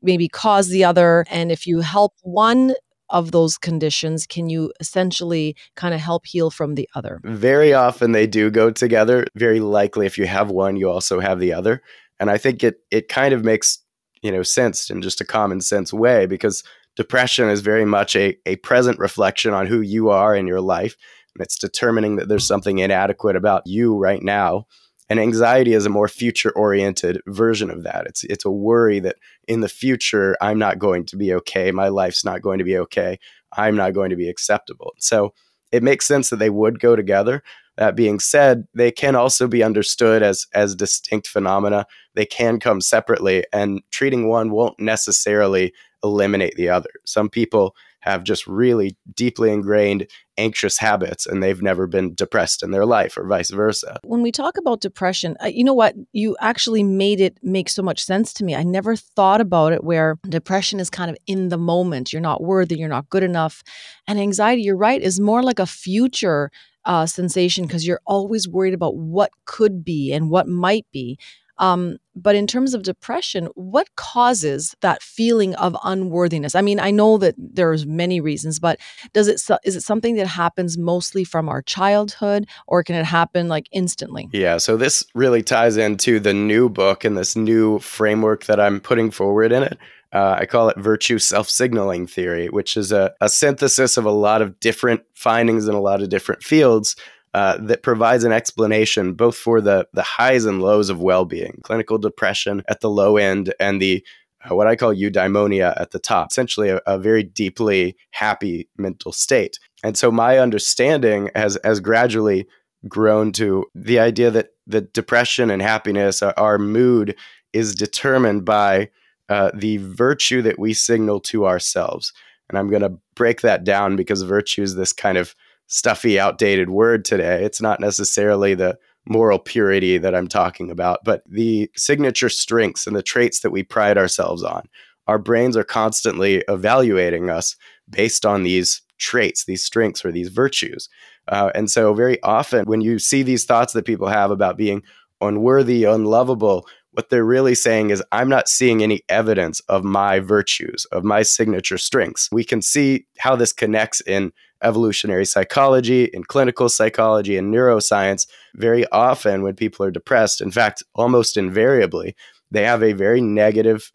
maybe 0.02 0.28
cause 0.28 0.68
the 0.68 0.84
other? 0.84 1.24
And 1.28 1.50
if 1.50 1.66
you 1.66 1.80
help 1.80 2.14
one 2.22 2.74
of 3.10 3.32
those 3.32 3.58
conditions, 3.58 4.24
can 4.24 4.48
you 4.48 4.72
essentially 4.78 5.56
kind 5.74 5.94
of 5.94 6.00
help 6.00 6.26
heal 6.26 6.48
from 6.48 6.76
the 6.76 6.88
other? 6.94 7.20
Very 7.24 7.74
often 7.74 8.12
they 8.12 8.28
do 8.28 8.52
go 8.52 8.70
together. 8.70 9.26
Very 9.34 9.58
likely, 9.58 10.06
if 10.06 10.16
you 10.16 10.26
have 10.26 10.48
one, 10.48 10.76
you 10.76 10.88
also 10.88 11.18
have 11.18 11.40
the 11.40 11.52
other. 11.52 11.82
And 12.20 12.30
I 12.30 12.38
think 12.38 12.62
it 12.62 12.76
it 12.92 13.08
kind 13.08 13.34
of 13.34 13.44
makes 13.44 13.82
you 14.22 14.32
know 14.32 14.42
sensed 14.42 14.90
in 14.90 15.02
just 15.02 15.20
a 15.20 15.26
common 15.26 15.60
sense 15.60 15.92
way 15.92 16.26
because 16.26 16.64
depression 16.96 17.48
is 17.48 17.60
very 17.60 17.84
much 17.84 18.16
a, 18.16 18.36
a 18.46 18.56
present 18.56 18.98
reflection 18.98 19.52
on 19.52 19.66
who 19.66 19.80
you 19.80 20.10
are 20.10 20.34
in 20.34 20.46
your 20.46 20.60
life 20.60 20.96
and 21.34 21.42
it's 21.42 21.58
determining 21.58 22.16
that 22.16 22.28
there's 22.28 22.46
something 22.46 22.78
inadequate 22.78 23.36
about 23.36 23.62
you 23.66 23.96
right 23.96 24.22
now 24.22 24.66
and 25.08 25.20
anxiety 25.20 25.74
is 25.74 25.84
a 25.84 25.90
more 25.90 26.08
future 26.08 26.52
oriented 26.52 27.20
version 27.26 27.70
of 27.70 27.82
that. 27.82 28.06
It's 28.06 28.24
it's 28.24 28.46
a 28.46 28.50
worry 28.50 28.98
that 29.00 29.16
in 29.46 29.60
the 29.60 29.68
future 29.68 30.36
i'm 30.40 30.58
not 30.58 30.78
going 30.78 31.04
to 31.06 31.16
be 31.16 31.34
okay 31.34 31.70
my 31.70 31.88
life's 31.88 32.24
not 32.24 32.40
going 32.40 32.58
to 32.58 32.64
be 32.64 32.78
okay 32.78 33.18
i'm 33.56 33.76
not 33.76 33.92
going 33.92 34.10
to 34.10 34.16
be 34.16 34.28
acceptable. 34.28 34.92
So 34.98 35.34
it 35.70 35.82
makes 35.82 36.06
sense 36.06 36.30
that 36.30 36.36
they 36.36 36.50
would 36.50 36.80
go 36.80 36.96
together 36.96 37.42
that 37.76 37.96
being 37.96 38.20
said, 38.20 38.66
they 38.74 38.90
can 38.90 39.16
also 39.16 39.48
be 39.48 39.62
understood 39.62 40.22
as 40.22 40.46
as 40.54 40.74
distinct 40.74 41.26
phenomena. 41.26 41.86
They 42.14 42.26
can 42.26 42.60
come 42.60 42.80
separately, 42.80 43.44
and 43.52 43.82
treating 43.90 44.28
one 44.28 44.50
won't 44.50 44.78
necessarily 44.78 45.72
eliminate 46.04 46.56
the 46.56 46.68
other. 46.68 46.90
Some 47.04 47.28
people 47.28 47.74
have 48.02 48.24
just 48.24 48.46
really 48.48 48.96
deeply 49.14 49.50
ingrained 49.52 50.08
anxious 50.36 50.78
habits 50.78 51.24
and 51.24 51.40
they've 51.40 51.62
never 51.62 51.86
been 51.86 52.14
depressed 52.14 52.62
in 52.62 52.72
their 52.72 52.84
life 52.84 53.16
or 53.16 53.24
vice 53.26 53.50
versa. 53.50 54.00
When 54.02 54.22
we 54.22 54.32
talk 54.32 54.56
about 54.56 54.80
depression, 54.80 55.36
uh, 55.42 55.46
you 55.46 55.62
know 55.62 55.74
what? 55.74 55.94
You 56.12 56.36
actually 56.40 56.82
made 56.82 57.20
it 57.20 57.38
make 57.42 57.68
so 57.68 57.82
much 57.82 58.04
sense 58.04 58.32
to 58.34 58.44
me. 58.44 58.56
I 58.56 58.64
never 58.64 58.96
thought 58.96 59.40
about 59.40 59.72
it 59.72 59.84
where 59.84 60.18
depression 60.28 60.80
is 60.80 60.90
kind 60.90 61.10
of 61.10 61.16
in 61.28 61.48
the 61.48 61.58
moment. 61.58 62.12
You're 62.12 62.20
not 62.22 62.42
worthy, 62.42 62.76
you're 62.76 62.88
not 62.88 63.08
good 63.08 63.22
enough. 63.22 63.62
And 64.08 64.18
anxiety, 64.18 64.62
you're 64.62 64.76
right, 64.76 65.00
is 65.00 65.20
more 65.20 65.42
like 65.42 65.60
a 65.60 65.66
future 65.66 66.50
uh, 66.84 67.06
sensation 67.06 67.66
because 67.66 67.86
you're 67.86 68.00
always 68.06 68.48
worried 68.48 68.74
about 68.74 68.96
what 68.96 69.30
could 69.44 69.84
be 69.84 70.12
and 70.12 70.30
what 70.30 70.48
might 70.48 70.86
be. 70.92 71.18
Um, 71.58 71.98
but 72.16 72.34
in 72.34 72.46
terms 72.46 72.74
of 72.74 72.82
depression, 72.82 73.48
what 73.54 73.94
causes 73.94 74.74
that 74.80 75.02
feeling 75.02 75.54
of 75.54 75.76
unworthiness? 75.84 76.54
I 76.54 76.60
mean, 76.60 76.80
I 76.80 76.90
know 76.90 77.18
that 77.18 77.34
there's 77.38 77.86
many 77.86 78.20
reasons, 78.20 78.58
but 78.58 78.80
does 79.12 79.28
it 79.28 79.40
is 79.64 79.76
it 79.76 79.82
something 79.82 80.16
that 80.16 80.26
happens 80.26 80.76
mostly 80.76 81.24
from 81.24 81.48
our 81.48 81.62
childhood, 81.62 82.48
or 82.66 82.82
can 82.82 82.96
it 82.96 83.04
happen 83.04 83.48
like 83.48 83.68
instantly? 83.70 84.28
Yeah. 84.32 84.58
So 84.58 84.76
this 84.76 85.04
really 85.14 85.42
ties 85.42 85.76
into 85.76 86.18
the 86.18 86.34
new 86.34 86.68
book 86.68 87.04
and 87.04 87.16
this 87.16 87.36
new 87.36 87.78
framework 87.78 88.46
that 88.46 88.58
I'm 88.58 88.80
putting 88.80 89.10
forward 89.10 89.52
in 89.52 89.62
it. 89.62 89.78
Uh, 90.12 90.36
I 90.40 90.46
call 90.46 90.68
it 90.68 90.78
virtue 90.78 91.18
self 91.18 91.48
signaling 91.48 92.06
theory, 92.06 92.48
which 92.48 92.76
is 92.76 92.92
a, 92.92 93.14
a, 93.20 93.28
synthesis 93.28 93.96
of 93.96 94.04
a 94.04 94.10
lot 94.10 94.42
of 94.42 94.60
different 94.60 95.02
findings 95.14 95.66
in 95.66 95.74
a 95.74 95.80
lot 95.80 96.02
of 96.02 96.10
different 96.10 96.42
fields 96.42 96.96
uh, 97.32 97.56
that 97.62 97.82
provides 97.82 98.24
an 98.24 98.32
explanation 98.32 99.14
both 99.14 99.36
for 99.36 99.62
the, 99.62 99.88
the 99.94 100.02
highs 100.02 100.44
and 100.44 100.60
lows 100.60 100.90
of 100.90 101.00
well 101.00 101.24
being, 101.24 101.60
clinical 101.62 101.96
depression 101.96 102.62
at 102.68 102.80
the 102.80 102.90
low 102.90 103.16
end, 103.16 103.54
and 103.58 103.80
the 103.80 104.04
uh, 104.44 104.54
what 104.54 104.66
I 104.66 104.76
call 104.76 104.94
eudaimonia 104.94 105.80
at 105.80 105.92
the 105.92 105.98
top, 105.98 106.28
essentially 106.30 106.68
a, 106.68 106.80
a 106.86 106.98
very 106.98 107.22
deeply 107.22 107.96
happy 108.10 108.68
mental 108.76 109.12
state. 109.12 109.58
And 109.84 109.96
so 109.96 110.10
my 110.10 110.38
understanding 110.38 111.30
has, 111.34 111.58
has 111.64 111.80
gradually 111.80 112.46
grown 112.88 113.32
to 113.32 113.66
the 113.74 113.98
idea 113.98 114.30
that 114.30 114.48
the 114.66 114.80
depression 114.80 115.50
and 115.50 115.62
happiness, 115.62 116.22
our, 116.22 116.34
our 116.36 116.58
mood, 116.58 117.16
is 117.52 117.74
determined 117.74 118.44
by 118.44 118.90
uh, 119.32 119.50
the 119.54 119.78
virtue 119.78 120.42
that 120.42 120.58
we 120.58 120.74
signal 120.74 121.18
to 121.18 121.46
ourselves. 121.46 122.12
And 122.50 122.58
I'm 122.58 122.68
going 122.68 122.82
to 122.82 122.98
break 123.14 123.40
that 123.40 123.64
down 123.64 123.96
because 123.96 124.20
virtue 124.20 124.60
is 124.60 124.74
this 124.74 124.92
kind 124.92 125.16
of 125.16 125.34
stuffy, 125.68 126.20
outdated 126.20 126.68
word 126.68 127.02
today. 127.02 127.42
It's 127.42 127.62
not 127.62 127.80
necessarily 127.80 128.54
the 128.54 128.76
moral 129.06 129.38
purity 129.38 129.96
that 129.96 130.14
I'm 130.14 130.28
talking 130.28 130.70
about, 130.70 130.98
but 131.02 131.22
the 131.26 131.70
signature 131.74 132.28
strengths 132.28 132.86
and 132.86 132.94
the 132.94 133.02
traits 133.02 133.40
that 133.40 133.52
we 133.52 133.62
pride 133.62 133.96
ourselves 133.96 134.42
on. 134.42 134.68
Our 135.06 135.18
brains 135.18 135.56
are 135.56 135.64
constantly 135.64 136.44
evaluating 136.46 137.30
us 137.30 137.56
based 137.88 138.26
on 138.26 138.42
these 138.42 138.82
traits, 138.98 139.46
these 139.46 139.64
strengths, 139.64 140.04
or 140.04 140.12
these 140.12 140.28
virtues. 140.28 140.90
Uh, 141.28 141.50
and 141.54 141.70
so, 141.70 141.94
very 141.94 142.22
often, 142.22 142.66
when 142.66 142.82
you 142.82 142.98
see 142.98 143.22
these 143.22 143.46
thoughts 143.46 143.72
that 143.72 143.86
people 143.86 144.08
have 144.08 144.30
about 144.30 144.58
being 144.58 144.82
unworthy, 145.22 145.84
unlovable, 145.84 146.66
what 146.92 147.08
they're 147.08 147.24
really 147.24 147.54
saying 147.54 147.90
is, 147.90 148.02
I'm 148.12 148.28
not 148.28 148.48
seeing 148.48 148.82
any 148.82 149.02
evidence 149.08 149.60
of 149.60 149.82
my 149.82 150.20
virtues, 150.20 150.84
of 150.92 151.04
my 151.04 151.22
signature 151.22 151.78
strengths. 151.78 152.28
We 152.30 152.44
can 152.44 152.60
see 152.60 153.06
how 153.18 153.34
this 153.34 153.52
connects 153.52 154.00
in 154.02 154.32
evolutionary 154.62 155.24
psychology, 155.24 156.04
in 156.04 156.24
clinical 156.24 156.68
psychology, 156.68 157.36
and 157.36 157.52
neuroscience. 157.52 158.26
Very 158.54 158.86
often, 158.88 159.42
when 159.42 159.54
people 159.54 159.84
are 159.86 159.90
depressed, 159.90 160.40
in 160.40 160.50
fact, 160.50 160.82
almost 160.94 161.36
invariably, 161.36 162.14
they 162.50 162.64
have 162.64 162.82
a 162.82 162.92
very 162.92 163.20
negative 163.20 163.90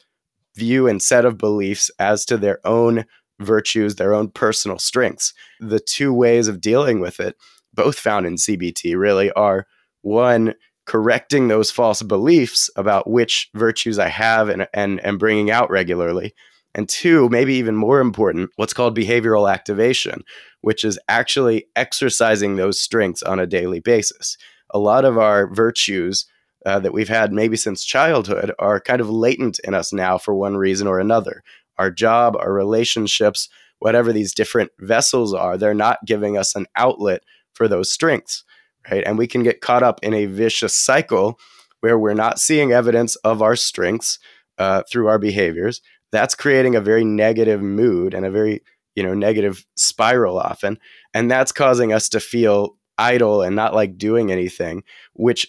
view 0.56 0.88
and 0.88 1.01
set 1.01 1.24
of 1.24 1.38
beliefs 1.38 1.92
as 2.00 2.25
to 2.25 2.38
their 2.38 2.60
own 2.66 3.06
virtues, 3.39 3.96
their 3.96 4.16
own 4.16 4.30
personal 4.30 4.80
strengths. 4.80 5.34
The 5.60 5.80
two 5.80 6.12
ways 6.12 6.48
of 6.48 6.60
dealing 6.60 7.00
with 7.00 7.20
it, 7.20 7.36
both 7.74 8.00
found 8.00 8.25
in 8.25 8.36
CBT, 8.36 8.98
really 8.98 9.32
are 9.34 9.68
one, 10.01 10.56
correcting 10.88 11.50
those 11.50 11.70
false 11.70 12.01
beliefs 12.01 12.70
about 12.77 13.10
which 13.10 13.50
virtues 13.53 14.00
I 14.00 14.08
have 14.08 14.50
and, 14.50 14.67
and, 14.74 15.00
and 15.01 15.20
bringing 15.20 15.51
out 15.51 15.70
regularly. 15.70 16.34
And 16.74 16.88
two, 16.88 17.27
maybe 17.29 17.56
even 17.56 17.75
more 17.75 18.00
important, 18.00 18.51
what's 18.56 18.74
called 18.74 18.98
behavioral 18.98 19.51
activation, 19.51 20.24
which 20.62 20.84
is 20.84 20.98
actually 21.10 21.65
exercising 21.75 22.56
those 22.56 22.79
strengths 22.79 23.22
on 23.22 23.39
a 23.39 23.48
daily 23.48 23.79
basis. 23.79 24.38
A 24.72 24.79
lot 24.79 25.03
of 25.03 25.17
our 25.17 25.53
virtues 25.53 26.25
uh, 26.65 26.79
that 26.79 26.94
we've 26.94 27.10
had 27.10 27.34
maybe 27.34 27.58
since 27.58 27.84
childhood 27.84 28.53
are 28.58 28.79
kind 28.79 29.01
of 29.01 29.10
latent 29.10 29.60
in 29.63 29.74
us 29.74 29.91
now 29.91 30.17
for 30.17 30.36
one 30.36 30.56
reason 30.56 30.88
or 30.88 31.00
another. 31.00 31.44
Our 31.77 31.91
job, 31.91 32.36
our 32.38 32.53
relationships, 32.53 33.50
whatever 33.79 34.13
these 34.13 34.34
different 34.34 34.72
vessels 34.79 35.34
are, 35.34 35.58
they're 35.58 35.74
not 35.74 36.00
giving 36.06 36.38
us 36.38 36.56
an 36.56 36.65
outlet 36.75 37.24
for 37.53 37.67
those 37.67 37.91
strengths, 37.91 38.44
right? 38.91 39.03
And 39.06 39.17
we 39.17 39.27
can 39.27 39.44
get 39.44 39.62
caught 39.62 39.84
up 39.84 40.00
in 40.03 40.13
a 40.13 40.25
vicious 40.25 40.74
cycle 40.75 41.39
where 41.82 41.98
we're 41.98 42.13
not 42.13 42.39
seeing 42.39 42.72
evidence 42.72 43.15
of 43.17 43.41
our 43.41 43.56
strengths 43.56 44.20
uh, 44.58 44.84
through 44.89 45.08
our 45.08 45.20
behaviors. 45.20 45.82
That's 46.12 46.36
creating 46.36 46.75
a 46.75 46.82
very 46.82 47.03
negative 47.06 47.62
mood 47.62 48.13
and 48.13 48.25
a 48.25 48.32
very 48.32 48.62
you 48.96 49.03
know 49.03 49.13
negative 49.13 49.65
spiral 49.75 50.39
often, 50.39 50.79
and 51.13 51.29
that's 51.29 51.51
causing 51.51 51.94
us 51.94 52.10
to 52.10 52.20
feel 52.20 52.77
idle 52.98 53.44
and 53.44 53.56
not 53.56 53.75
like 53.75 53.98
doing 53.98 54.32
anything, 54.32 54.84
which 55.13 55.48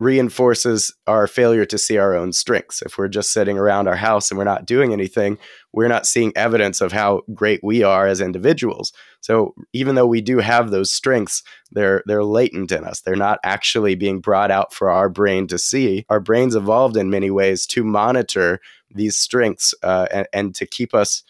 reinforces 0.00 0.92
our 1.06 1.26
failure 1.26 1.64
to 1.64 1.78
see 1.78 1.98
our 1.98 2.16
own 2.16 2.32
strengths. 2.32 2.82
If 2.82 2.98
we're 2.98 3.08
just 3.08 3.32
sitting 3.32 3.58
around 3.58 3.86
our 3.86 3.96
house 3.96 4.30
and 4.30 4.38
we're 4.38 4.44
not 4.44 4.66
doing 4.66 4.92
anything, 4.92 5.38
we're 5.72 5.88
not 5.88 6.06
seeing 6.06 6.32
evidence 6.36 6.80
of 6.80 6.92
how 6.92 7.22
great 7.32 7.60
we 7.62 7.82
are 7.82 8.06
as 8.06 8.20
individuals. 8.20 8.92
So 9.20 9.54
even 9.72 9.94
though 9.94 10.06
we 10.06 10.20
do 10.20 10.38
have 10.38 10.70
those 10.70 10.92
strengths, 10.92 11.42
they're 11.70 12.02
they're 12.06 12.24
latent 12.24 12.72
in 12.72 12.84
us. 12.84 13.00
They're 13.00 13.16
not 13.16 13.38
actually 13.44 13.94
being 13.94 14.20
brought 14.20 14.50
out 14.50 14.74
for 14.74 14.90
our 14.90 15.08
brain 15.08 15.46
to 15.48 15.58
see. 15.58 16.04
Our 16.08 16.20
brains 16.20 16.56
evolved 16.56 16.96
in 16.96 17.08
many 17.08 17.30
ways 17.30 17.64
to 17.68 17.84
monitor 17.84 18.60
these 18.94 19.16
strengths 19.16 19.74
uh, 19.82 20.06
and, 20.12 20.26
and 20.32 20.54
to 20.56 20.66
keep 20.66 20.94
us 20.94 21.22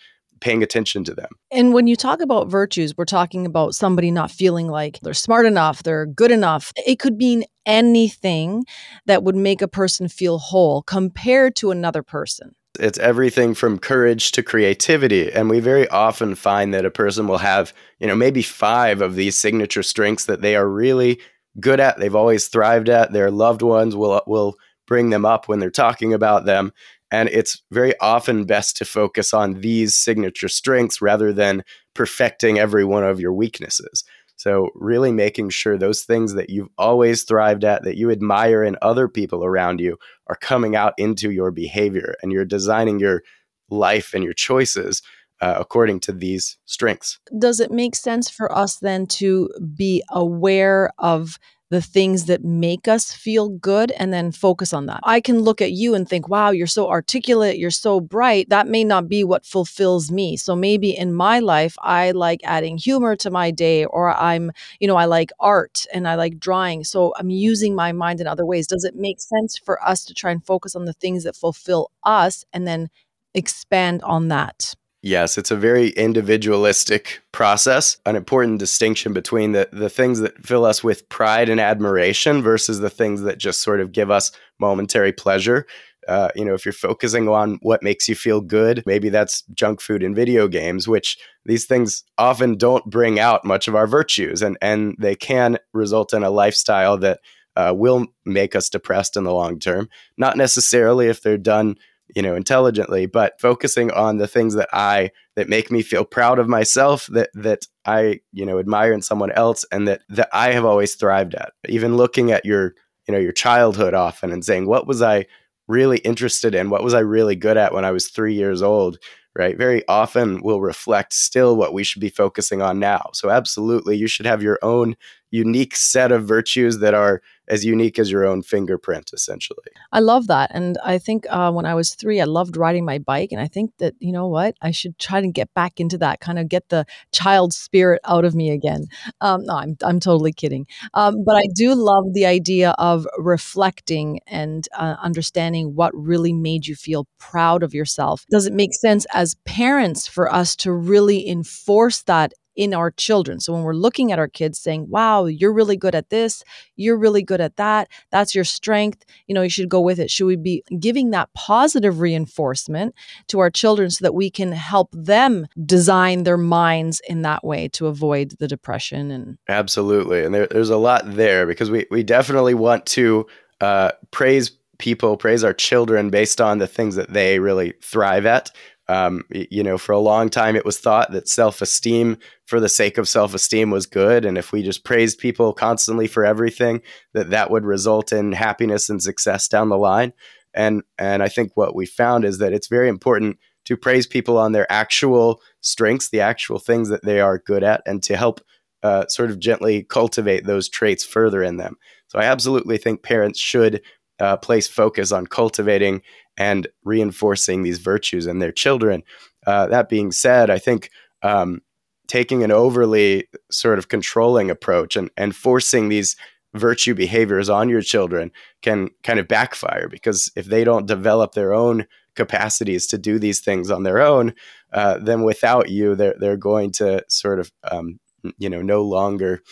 paying 0.44 0.62
attention 0.62 1.02
to 1.04 1.14
them. 1.14 1.30
And 1.50 1.72
when 1.72 1.86
you 1.86 1.96
talk 1.96 2.20
about 2.20 2.48
virtues, 2.48 2.94
we're 2.98 3.06
talking 3.06 3.46
about 3.46 3.74
somebody 3.74 4.10
not 4.10 4.30
feeling 4.30 4.68
like 4.68 5.00
they're 5.00 5.14
smart 5.14 5.46
enough, 5.46 5.82
they're 5.82 6.04
good 6.04 6.30
enough. 6.30 6.70
It 6.86 6.98
could 6.98 7.16
mean 7.16 7.44
anything 7.64 8.66
that 9.06 9.22
would 9.22 9.36
make 9.36 9.62
a 9.62 9.68
person 9.68 10.06
feel 10.06 10.38
whole 10.38 10.82
compared 10.82 11.56
to 11.56 11.70
another 11.70 12.02
person. 12.02 12.54
It's 12.78 12.98
everything 12.98 13.54
from 13.54 13.78
courage 13.78 14.32
to 14.32 14.42
creativity. 14.42 15.32
And 15.32 15.48
we 15.48 15.60
very 15.60 15.88
often 15.88 16.34
find 16.34 16.74
that 16.74 16.84
a 16.84 16.90
person 16.90 17.26
will 17.26 17.38
have, 17.38 17.72
you 17.98 18.06
know, 18.06 18.16
maybe 18.16 18.42
five 18.42 19.00
of 19.00 19.14
these 19.14 19.38
signature 19.38 19.82
strengths 19.82 20.26
that 20.26 20.42
they 20.42 20.56
are 20.56 20.68
really 20.68 21.20
good 21.58 21.80
at. 21.80 21.98
They've 21.98 22.14
always 22.14 22.48
thrived 22.48 22.90
at. 22.90 23.12
Their 23.12 23.30
loved 23.30 23.62
ones 23.62 23.96
will 23.96 24.20
will 24.26 24.56
bring 24.86 25.08
them 25.08 25.24
up 25.24 25.48
when 25.48 25.60
they're 25.60 25.70
talking 25.70 26.12
about 26.12 26.44
them. 26.44 26.72
And 27.14 27.28
it's 27.28 27.62
very 27.70 27.94
often 28.00 28.44
best 28.44 28.76
to 28.78 28.84
focus 28.84 29.32
on 29.32 29.60
these 29.60 29.94
signature 29.94 30.48
strengths 30.48 31.00
rather 31.00 31.32
than 31.32 31.62
perfecting 31.94 32.58
every 32.58 32.84
one 32.84 33.04
of 33.04 33.20
your 33.20 33.32
weaknesses. 33.32 34.02
So, 34.34 34.70
really 34.74 35.12
making 35.12 35.50
sure 35.50 35.78
those 35.78 36.02
things 36.02 36.34
that 36.34 36.50
you've 36.50 36.68
always 36.76 37.22
thrived 37.22 37.62
at, 37.62 37.84
that 37.84 37.96
you 37.96 38.10
admire 38.10 38.64
in 38.64 38.76
other 38.82 39.06
people 39.06 39.44
around 39.44 39.80
you, 39.80 39.96
are 40.26 40.34
coming 40.34 40.74
out 40.74 40.92
into 40.98 41.30
your 41.30 41.52
behavior 41.52 42.16
and 42.20 42.32
you're 42.32 42.44
designing 42.44 42.98
your 42.98 43.22
life 43.70 44.12
and 44.12 44.24
your 44.24 44.32
choices 44.32 45.00
uh, 45.40 45.54
according 45.56 46.00
to 46.00 46.12
these 46.12 46.58
strengths. 46.64 47.20
Does 47.38 47.60
it 47.60 47.70
make 47.70 47.94
sense 47.94 48.28
for 48.28 48.52
us 48.52 48.78
then 48.78 49.06
to 49.18 49.50
be 49.76 50.02
aware 50.10 50.90
of 50.98 51.38
the 51.74 51.82
things 51.82 52.26
that 52.26 52.44
make 52.44 52.86
us 52.86 53.12
feel 53.12 53.48
good 53.48 53.90
and 53.90 54.12
then 54.12 54.30
focus 54.30 54.72
on 54.72 54.86
that. 54.86 55.00
I 55.02 55.20
can 55.20 55.40
look 55.40 55.60
at 55.60 55.72
you 55.72 55.94
and 55.94 56.08
think, 56.08 56.28
wow, 56.28 56.50
you're 56.50 56.68
so 56.68 56.88
articulate, 56.88 57.58
you're 57.58 57.72
so 57.72 58.00
bright. 58.00 58.48
That 58.48 58.68
may 58.68 58.84
not 58.84 59.08
be 59.08 59.24
what 59.24 59.44
fulfills 59.44 60.08
me. 60.08 60.36
So 60.36 60.54
maybe 60.54 60.96
in 60.96 61.12
my 61.12 61.40
life, 61.40 61.74
I 61.80 62.12
like 62.12 62.40
adding 62.44 62.78
humor 62.78 63.16
to 63.16 63.30
my 63.30 63.50
day, 63.50 63.84
or 63.86 64.14
I'm, 64.16 64.52
you 64.78 64.86
know, 64.86 64.94
I 64.94 65.06
like 65.06 65.32
art 65.40 65.84
and 65.92 66.06
I 66.06 66.14
like 66.14 66.38
drawing. 66.38 66.84
So 66.84 67.12
I'm 67.18 67.30
using 67.30 67.74
my 67.74 67.90
mind 67.90 68.20
in 68.20 68.28
other 68.28 68.46
ways. 68.46 68.68
Does 68.68 68.84
it 68.84 68.94
make 68.94 69.20
sense 69.20 69.58
for 69.58 69.84
us 69.84 70.04
to 70.04 70.14
try 70.14 70.30
and 70.30 70.46
focus 70.46 70.76
on 70.76 70.84
the 70.84 70.92
things 70.92 71.24
that 71.24 71.34
fulfill 71.34 71.90
us 72.04 72.44
and 72.52 72.68
then 72.68 72.88
expand 73.34 74.00
on 74.04 74.28
that? 74.28 74.76
Yes, 75.04 75.36
it's 75.36 75.50
a 75.50 75.56
very 75.56 75.90
individualistic 75.90 77.20
process. 77.30 77.98
An 78.06 78.16
important 78.16 78.58
distinction 78.58 79.12
between 79.12 79.52
the, 79.52 79.68
the 79.70 79.90
things 79.90 80.20
that 80.20 80.42
fill 80.46 80.64
us 80.64 80.82
with 80.82 81.06
pride 81.10 81.50
and 81.50 81.60
admiration 81.60 82.40
versus 82.40 82.80
the 82.80 82.88
things 82.88 83.20
that 83.20 83.36
just 83.36 83.60
sort 83.60 83.80
of 83.82 83.92
give 83.92 84.10
us 84.10 84.32
momentary 84.58 85.12
pleasure. 85.12 85.66
Uh, 86.08 86.30
you 86.34 86.42
know, 86.42 86.54
if 86.54 86.64
you're 86.64 86.72
focusing 86.72 87.28
on 87.28 87.58
what 87.60 87.82
makes 87.82 88.08
you 88.08 88.14
feel 88.14 88.40
good, 88.40 88.82
maybe 88.86 89.10
that's 89.10 89.42
junk 89.52 89.82
food 89.82 90.02
and 90.02 90.16
video 90.16 90.48
games, 90.48 90.88
which 90.88 91.18
these 91.44 91.66
things 91.66 92.02
often 92.16 92.56
don't 92.56 92.86
bring 92.86 93.20
out 93.20 93.44
much 93.44 93.68
of 93.68 93.74
our 93.74 93.86
virtues, 93.86 94.40
and 94.40 94.56
and 94.62 94.96
they 94.98 95.14
can 95.14 95.58
result 95.74 96.14
in 96.14 96.22
a 96.22 96.30
lifestyle 96.30 96.96
that 96.96 97.20
uh, 97.56 97.74
will 97.76 98.06
make 98.24 98.56
us 98.56 98.70
depressed 98.70 99.18
in 99.18 99.24
the 99.24 99.34
long 99.34 99.58
term. 99.58 99.90
Not 100.16 100.38
necessarily 100.38 101.08
if 101.08 101.20
they're 101.20 101.36
done 101.36 101.76
you 102.14 102.22
know 102.22 102.34
intelligently 102.34 103.06
but 103.06 103.40
focusing 103.40 103.90
on 103.92 104.18
the 104.18 104.26
things 104.26 104.54
that 104.54 104.68
i 104.72 105.10
that 105.36 105.48
make 105.48 105.70
me 105.70 105.82
feel 105.82 106.04
proud 106.04 106.38
of 106.38 106.48
myself 106.48 107.06
that 107.06 107.30
that 107.34 107.66
i 107.86 108.20
you 108.32 108.44
know 108.44 108.58
admire 108.58 108.92
in 108.92 109.00
someone 109.02 109.32
else 109.32 109.64
and 109.72 109.88
that 109.88 110.02
that 110.08 110.28
i 110.32 110.52
have 110.52 110.64
always 110.64 110.94
thrived 110.94 111.34
at. 111.34 111.52
Even 111.68 111.96
looking 111.96 112.30
at 112.30 112.44
your 112.44 112.74
you 113.08 113.12
know 113.12 113.20
your 113.20 113.32
childhood 113.32 113.94
often 113.94 114.32
and 114.32 114.44
saying 114.44 114.66
what 114.66 114.86
was 114.86 115.02
i 115.02 115.24
really 115.66 115.98
interested 115.98 116.54
in? 116.54 116.68
What 116.68 116.84
was 116.84 116.92
i 116.92 117.00
really 117.00 117.36
good 117.36 117.56
at 117.56 117.72
when 117.72 117.86
i 117.86 117.90
was 117.90 118.08
3 118.08 118.34
years 118.34 118.60
old? 118.60 118.98
Right? 119.36 119.58
Very 119.58 119.82
often 119.88 120.42
will 120.42 120.60
reflect 120.60 121.12
still 121.12 121.56
what 121.56 121.72
we 121.72 121.82
should 121.82 122.00
be 122.00 122.08
focusing 122.08 122.62
on 122.62 122.78
now. 122.78 123.10
So 123.14 123.30
absolutely 123.30 123.96
you 123.96 124.06
should 124.06 124.26
have 124.26 124.44
your 124.44 124.60
own 124.62 124.94
unique 125.32 125.74
set 125.74 126.12
of 126.12 126.24
virtues 126.24 126.78
that 126.78 126.94
are 126.94 127.20
as 127.48 127.64
unique 127.64 127.98
as 127.98 128.10
your 128.10 128.26
own 128.26 128.42
fingerprint, 128.42 129.10
essentially. 129.12 129.58
I 129.92 130.00
love 130.00 130.26
that. 130.28 130.50
And 130.54 130.78
I 130.84 130.98
think 130.98 131.26
uh, 131.28 131.52
when 131.52 131.66
I 131.66 131.74
was 131.74 131.94
three, 131.94 132.20
I 132.20 132.24
loved 132.24 132.56
riding 132.56 132.84
my 132.84 132.98
bike. 132.98 133.32
And 133.32 133.40
I 133.40 133.48
think 133.48 133.72
that, 133.78 133.94
you 133.98 134.12
know 134.12 134.28
what, 134.28 134.56
I 134.62 134.70
should 134.70 134.98
try 134.98 135.20
to 135.20 135.28
get 135.28 135.52
back 135.54 135.80
into 135.80 135.98
that, 135.98 136.20
kind 136.20 136.38
of 136.38 136.48
get 136.48 136.68
the 136.68 136.86
child 137.12 137.52
spirit 137.52 138.00
out 138.04 138.24
of 138.24 138.34
me 138.34 138.50
again. 138.50 138.86
Um, 139.20 139.44
no, 139.44 139.56
I'm, 139.56 139.76
I'm 139.82 140.00
totally 140.00 140.32
kidding. 140.32 140.66
Um, 140.94 141.24
but 141.24 141.36
I 141.36 141.44
do 141.54 141.74
love 141.74 142.04
the 142.12 142.26
idea 142.26 142.74
of 142.78 143.06
reflecting 143.18 144.20
and 144.26 144.66
uh, 144.76 144.96
understanding 145.02 145.74
what 145.74 145.92
really 145.94 146.32
made 146.32 146.66
you 146.66 146.74
feel 146.74 147.06
proud 147.18 147.62
of 147.62 147.74
yourself. 147.74 148.24
Does 148.30 148.46
it 148.46 148.52
make 148.52 148.74
sense 148.74 149.06
as 149.12 149.36
parents 149.44 150.06
for 150.06 150.32
us 150.32 150.56
to 150.56 150.72
really 150.72 151.28
enforce 151.28 152.02
that 152.02 152.32
in 152.56 152.74
our 152.74 152.90
children. 152.90 153.40
So 153.40 153.52
when 153.52 153.62
we're 153.62 153.74
looking 153.74 154.12
at 154.12 154.18
our 154.18 154.28
kids 154.28 154.58
saying, 154.58 154.86
wow, 154.88 155.26
you're 155.26 155.52
really 155.52 155.76
good 155.76 155.94
at 155.94 156.10
this, 156.10 156.42
you're 156.76 156.96
really 156.96 157.22
good 157.22 157.40
at 157.40 157.56
that, 157.56 157.88
that's 158.10 158.34
your 158.34 158.44
strength, 158.44 159.04
you 159.26 159.34
know, 159.34 159.42
you 159.42 159.48
should 159.48 159.68
go 159.68 159.80
with 159.80 159.98
it. 159.98 160.10
Should 160.10 160.26
we 160.26 160.36
be 160.36 160.62
giving 160.78 161.10
that 161.10 161.32
positive 161.34 162.00
reinforcement 162.00 162.94
to 163.28 163.38
our 163.40 163.50
children 163.50 163.90
so 163.90 164.04
that 164.04 164.14
we 164.14 164.30
can 164.30 164.52
help 164.52 164.90
them 164.92 165.46
design 165.64 166.24
their 166.24 166.36
minds 166.36 167.00
in 167.08 167.22
that 167.22 167.44
way 167.44 167.68
to 167.68 167.86
avoid 167.86 168.34
the 168.38 168.48
depression 168.48 169.10
and 169.10 169.38
Absolutely. 169.48 170.24
And 170.24 170.34
there, 170.34 170.46
there's 170.46 170.70
a 170.70 170.76
lot 170.76 171.02
there 171.04 171.46
because 171.46 171.70
we, 171.70 171.86
we 171.90 172.02
definitely 172.02 172.54
want 172.54 172.86
to 172.86 173.26
uh, 173.60 173.92
praise 174.10 174.52
people, 174.78 175.16
praise 175.16 175.44
our 175.44 175.52
children 175.52 176.10
based 176.10 176.40
on 176.40 176.58
the 176.58 176.66
things 176.66 176.96
that 176.96 177.12
they 177.12 177.38
really 177.38 177.74
thrive 177.82 178.26
at. 178.26 178.50
Um, 178.86 179.24
you 179.30 179.62
know, 179.62 179.78
for 179.78 179.92
a 179.92 179.98
long 179.98 180.28
time, 180.28 180.56
it 180.56 180.64
was 180.64 180.78
thought 180.78 181.12
that 181.12 181.28
self 181.28 181.62
esteem 181.62 182.18
for 182.46 182.60
the 182.60 182.68
sake 182.68 182.98
of 182.98 183.08
self 183.08 183.34
esteem 183.34 183.70
was 183.70 183.86
good. 183.86 184.24
And 184.24 184.36
if 184.36 184.52
we 184.52 184.62
just 184.62 184.84
praised 184.84 185.18
people 185.18 185.52
constantly 185.52 186.06
for 186.06 186.24
everything, 186.24 186.82
that 187.14 187.30
that 187.30 187.50
would 187.50 187.64
result 187.64 188.12
in 188.12 188.32
happiness 188.32 188.90
and 188.90 189.02
success 189.02 189.48
down 189.48 189.70
the 189.70 189.78
line. 189.78 190.12
And, 190.52 190.82
and 190.98 191.22
I 191.22 191.28
think 191.28 191.56
what 191.56 191.74
we 191.74 191.86
found 191.86 192.24
is 192.24 192.38
that 192.38 192.52
it's 192.52 192.68
very 192.68 192.88
important 192.88 193.38
to 193.64 193.76
praise 193.76 194.06
people 194.06 194.38
on 194.38 194.52
their 194.52 194.70
actual 194.70 195.40
strengths, 195.62 196.10
the 196.10 196.20
actual 196.20 196.58
things 196.58 196.88
that 196.90 197.04
they 197.04 197.20
are 197.20 197.38
good 197.38 197.64
at, 197.64 197.82
and 197.86 198.02
to 198.04 198.16
help 198.16 198.40
uh, 198.82 199.06
sort 199.08 199.30
of 199.30 199.38
gently 199.38 199.82
cultivate 199.82 200.44
those 200.44 200.68
traits 200.68 201.04
further 201.04 201.42
in 201.42 201.56
them. 201.56 201.76
So 202.08 202.18
I 202.18 202.24
absolutely 202.24 202.76
think 202.76 203.02
parents 203.02 203.40
should 203.40 203.80
uh, 204.20 204.36
place 204.36 204.68
focus 204.68 205.10
on 205.10 205.26
cultivating 205.26 206.02
and 206.36 206.66
reinforcing 206.84 207.62
these 207.62 207.78
virtues 207.78 208.26
in 208.26 208.38
their 208.38 208.52
children. 208.52 209.02
Uh, 209.46 209.66
that 209.66 209.88
being 209.88 210.12
said, 210.12 210.50
I 210.50 210.58
think 210.58 210.90
um, 211.22 211.60
taking 212.06 212.42
an 212.42 212.50
overly 212.50 213.28
sort 213.50 213.78
of 213.78 213.88
controlling 213.88 214.50
approach 214.50 214.96
and, 214.96 215.10
and 215.16 215.34
forcing 215.34 215.88
these 215.88 216.16
virtue 216.54 216.94
behaviors 216.94 217.48
on 217.48 217.68
your 217.68 217.80
children 217.80 218.30
can 218.62 218.88
kind 219.02 219.18
of 219.18 219.26
backfire 219.28 219.88
because 219.88 220.30
if 220.36 220.46
they 220.46 220.64
don't 220.64 220.86
develop 220.86 221.32
their 221.32 221.52
own 221.52 221.86
capacities 222.14 222.86
to 222.86 222.96
do 222.98 223.18
these 223.18 223.40
things 223.40 223.70
on 223.70 223.82
their 223.82 224.00
own, 224.00 224.32
uh, 224.72 224.98
then 224.98 225.22
without 225.22 225.68
you, 225.68 225.94
they're 225.94 226.14
they're 226.18 226.36
going 226.36 226.70
to 226.70 227.04
sort 227.08 227.40
of 227.40 227.50
um, 227.70 227.98
you 228.38 228.48
know 228.48 228.62
no 228.62 228.82
longer 228.82 229.42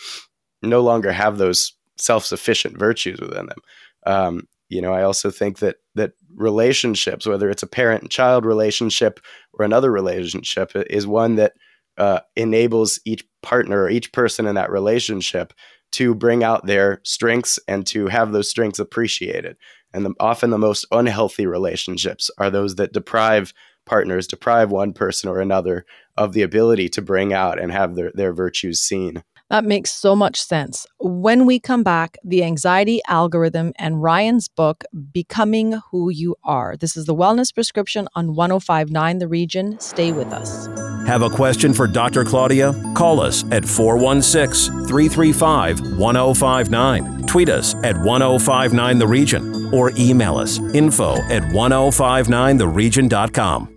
no 0.61 0.81
longer 0.81 1.11
have 1.11 1.37
those 1.37 1.73
self 1.97 2.25
sufficient 2.25 2.77
virtues 2.77 3.19
within 3.19 3.47
them. 3.47 3.59
Um, 4.05 4.47
you 4.69 4.81
know, 4.81 4.93
I 4.93 5.03
also 5.03 5.29
think 5.29 5.59
that 5.59 5.77
that 5.95 6.13
relationships, 6.35 7.25
whether 7.25 7.49
it's 7.49 7.63
a 7.63 7.67
parent 7.67 8.09
child 8.09 8.45
relationship 8.45 9.19
or 9.53 9.65
another 9.65 9.91
relationship, 9.91 10.71
is 10.89 11.05
one 11.07 11.35
that 11.35 11.53
uh, 11.97 12.19
enables 12.35 12.99
each 13.05 13.23
partner 13.41 13.83
or 13.83 13.89
each 13.89 14.11
person 14.11 14.47
in 14.47 14.55
that 14.55 14.71
relationship 14.71 15.53
to 15.91 16.15
bring 16.15 16.43
out 16.43 16.65
their 16.65 16.99
strengths 17.03 17.59
and 17.67 17.85
to 17.85 18.07
have 18.07 18.31
those 18.31 18.49
strengths 18.49 18.79
appreciated. 18.79 19.55
And 19.93 20.05
the, 20.05 20.13
often 20.19 20.49
the 20.49 20.57
most 20.57 20.87
unhealthy 20.91 21.45
relationships 21.45 22.31
are 22.39 22.49
those 22.49 22.75
that 22.75 22.93
deprive 22.93 23.53
partners, 23.85 24.27
deprive 24.27 24.71
one 24.71 24.93
person 24.93 25.29
or 25.29 25.39
another 25.39 25.85
of 26.17 26.33
the 26.33 26.41
ability 26.41 26.89
to 26.89 27.01
bring 27.01 27.31
out 27.31 27.59
and 27.59 27.71
have 27.71 27.95
their, 27.95 28.11
their 28.15 28.33
virtues 28.33 28.79
seen. 28.79 29.23
That 29.53 29.65
makes 29.65 29.91
so 29.91 30.15
much 30.15 30.41
sense. 30.41 30.87
When 30.99 31.45
we 31.45 31.59
come 31.59 31.83
back, 31.83 32.17
the 32.23 32.43
anxiety 32.43 33.01
algorithm 33.07 33.71
and 33.75 34.01
Ryan's 34.01 34.47
book, 34.47 34.83
Becoming 35.11 35.79
Who 35.91 36.09
You 36.09 36.35
Are. 36.43 36.75
This 36.75 36.97
is 36.97 37.05
the 37.05 37.13
Wellness 37.13 37.53
Prescription 37.53 38.07
on 38.15 38.33
1059 38.33 39.19
The 39.19 39.27
Region. 39.27 39.79
Stay 39.79 40.11
with 40.11 40.33
us. 40.33 40.65
Have 41.05 41.21
a 41.21 41.29
question 41.29 41.71
for 41.71 41.85
Dr. 41.85 42.25
Claudia? 42.25 42.73
Call 42.95 43.19
us 43.19 43.43
at 43.51 43.63
416 43.63 44.87
335 44.87 45.99
1059. 45.99 47.27
Tweet 47.27 47.49
us 47.49 47.75
at 47.83 47.95
1059 47.95 48.97
The 48.97 49.07
Region 49.07 49.71
or 49.71 49.91
email 49.91 50.37
us 50.37 50.57
info 50.73 51.17
at 51.29 51.43
1059theregion.com. 51.43 53.69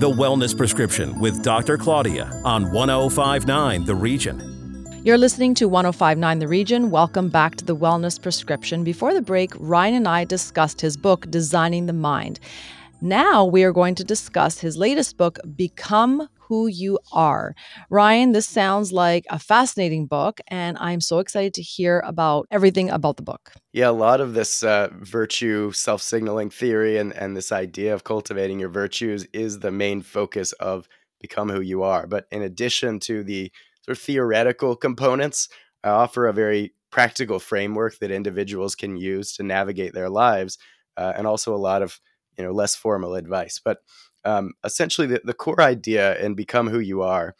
The 0.00 0.08
Wellness 0.08 0.56
Prescription 0.56 1.20
with 1.20 1.42
Dr. 1.42 1.76
Claudia 1.76 2.30
on 2.42 2.72
1059 2.72 3.84
The 3.84 3.94
Region. 3.94 4.86
You're 5.04 5.18
listening 5.18 5.52
to 5.56 5.68
1059 5.68 6.38
The 6.38 6.48
Region. 6.48 6.90
Welcome 6.90 7.28
back 7.28 7.56
to 7.56 7.66
the 7.66 7.76
Wellness 7.76 8.18
Prescription. 8.18 8.82
Before 8.82 9.12
the 9.12 9.20
break, 9.20 9.52
Ryan 9.58 9.96
and 9.96 10.08
I 10.08 10.24
discussed 10.24 10.80
his 10.80 10.96
book, 10.96 11.30
Designing 11.30 11.84
the 11.84 11.92
Mind. 11.92 12.40
Now 13.02 13.44
we 13.44 13.62
are 13.62 13.74
going 13.74 13.94
to 13.96 14.02
discuss 14.02 14.58
his 14.58 14.78
latest 14.78 15.18
book, 15.18 15.38
Become 15.54 16.30
Who 16.50 16.66
You 16.66 16.98
Are. 17.12 17.54
Ryan, 17.90 18.32
this 18.32 18.48
sounds 18.48 18.92
like 18.92 19.24
a 19.30 19.38
fascinating 19.38 20.06
book, 20.06 20.40
and 20.48 20.76
I'm 20.80 21.00
so 21.00 21.20
excited 21.20 21.54
to 21.54 21.62
hear 21.62 22.00
about 22.00 22.48
everything 22.50 22.90
about 22.90 23.18
the 23.18 23.22
book. 23.22 23.52
Yeah, 23.72 23.88
a 23.88 23.92
lot 23.92 24.20
of 24.20 24.34
this 24.34 24.64
uh, 24.64 24.88
virtue 24.94 25.70
self 25.70 26.02
signaling 26.02 26.50
theory 26.50 26.98
and, 26.98 27.12
and 27.12 27.36
this 27.36 27.52
idea 27.52 27.94
of 27.94 28.02
cultivating 28.02 28.58
your 28.58 28.68
virtues 28.68 29.28
is 29.32 29.60
the 29.60 29.70
main 29.70 30.02
focus 30.02 30.50
of 30.54 30.88
Become 31.20 31.50
Who 31.50 31.60
You 31.60 31.84
Are. 31.84 32.08
But 32.08 32.26
in 32.32 32.42
addition 32.42 32.98
to 33.00 33.22
the 33.22 33.52
sort 33.84 33.96
of 33.96 34.02
theoretical 34.02 34.74
components, 34.74 35.48
I 35.84 35.90
offer 35.90 36.26
a 36.26 36.32
very 36.32 36.74
practical 36.90 37.38
framework 37.38 38.00
that 38.00 38.10
individuals 38.10 38.74
can 38.74 38.96
use 38.96 39.34
to 39.34 39.44
navigate 39.44 39.94
their 39.94 40.10
lives, 40.10 40.58
uh, 40.96 41.12
and 41.16 41.28
also 41.28 41.54
a 41.54 41.64
lot 41.68 41.82
of 41.82 42.00
you 42.36 42.44
know 42.44 42.52
less 42.52 42.74
formal 42.74 43.14
advice 43.16 43.60
but 43.62 43.78
um, 44.24 44.52
essentially 44.64 45.06
the, 45.06 45.20
the 45.24 45.34
core 45.34 45.60
idea 45.60 46.18
and 46.22 46.36
become 46.36 46.68
who 46.68 46.80
you 46.80 47.02
are 47.02 47.34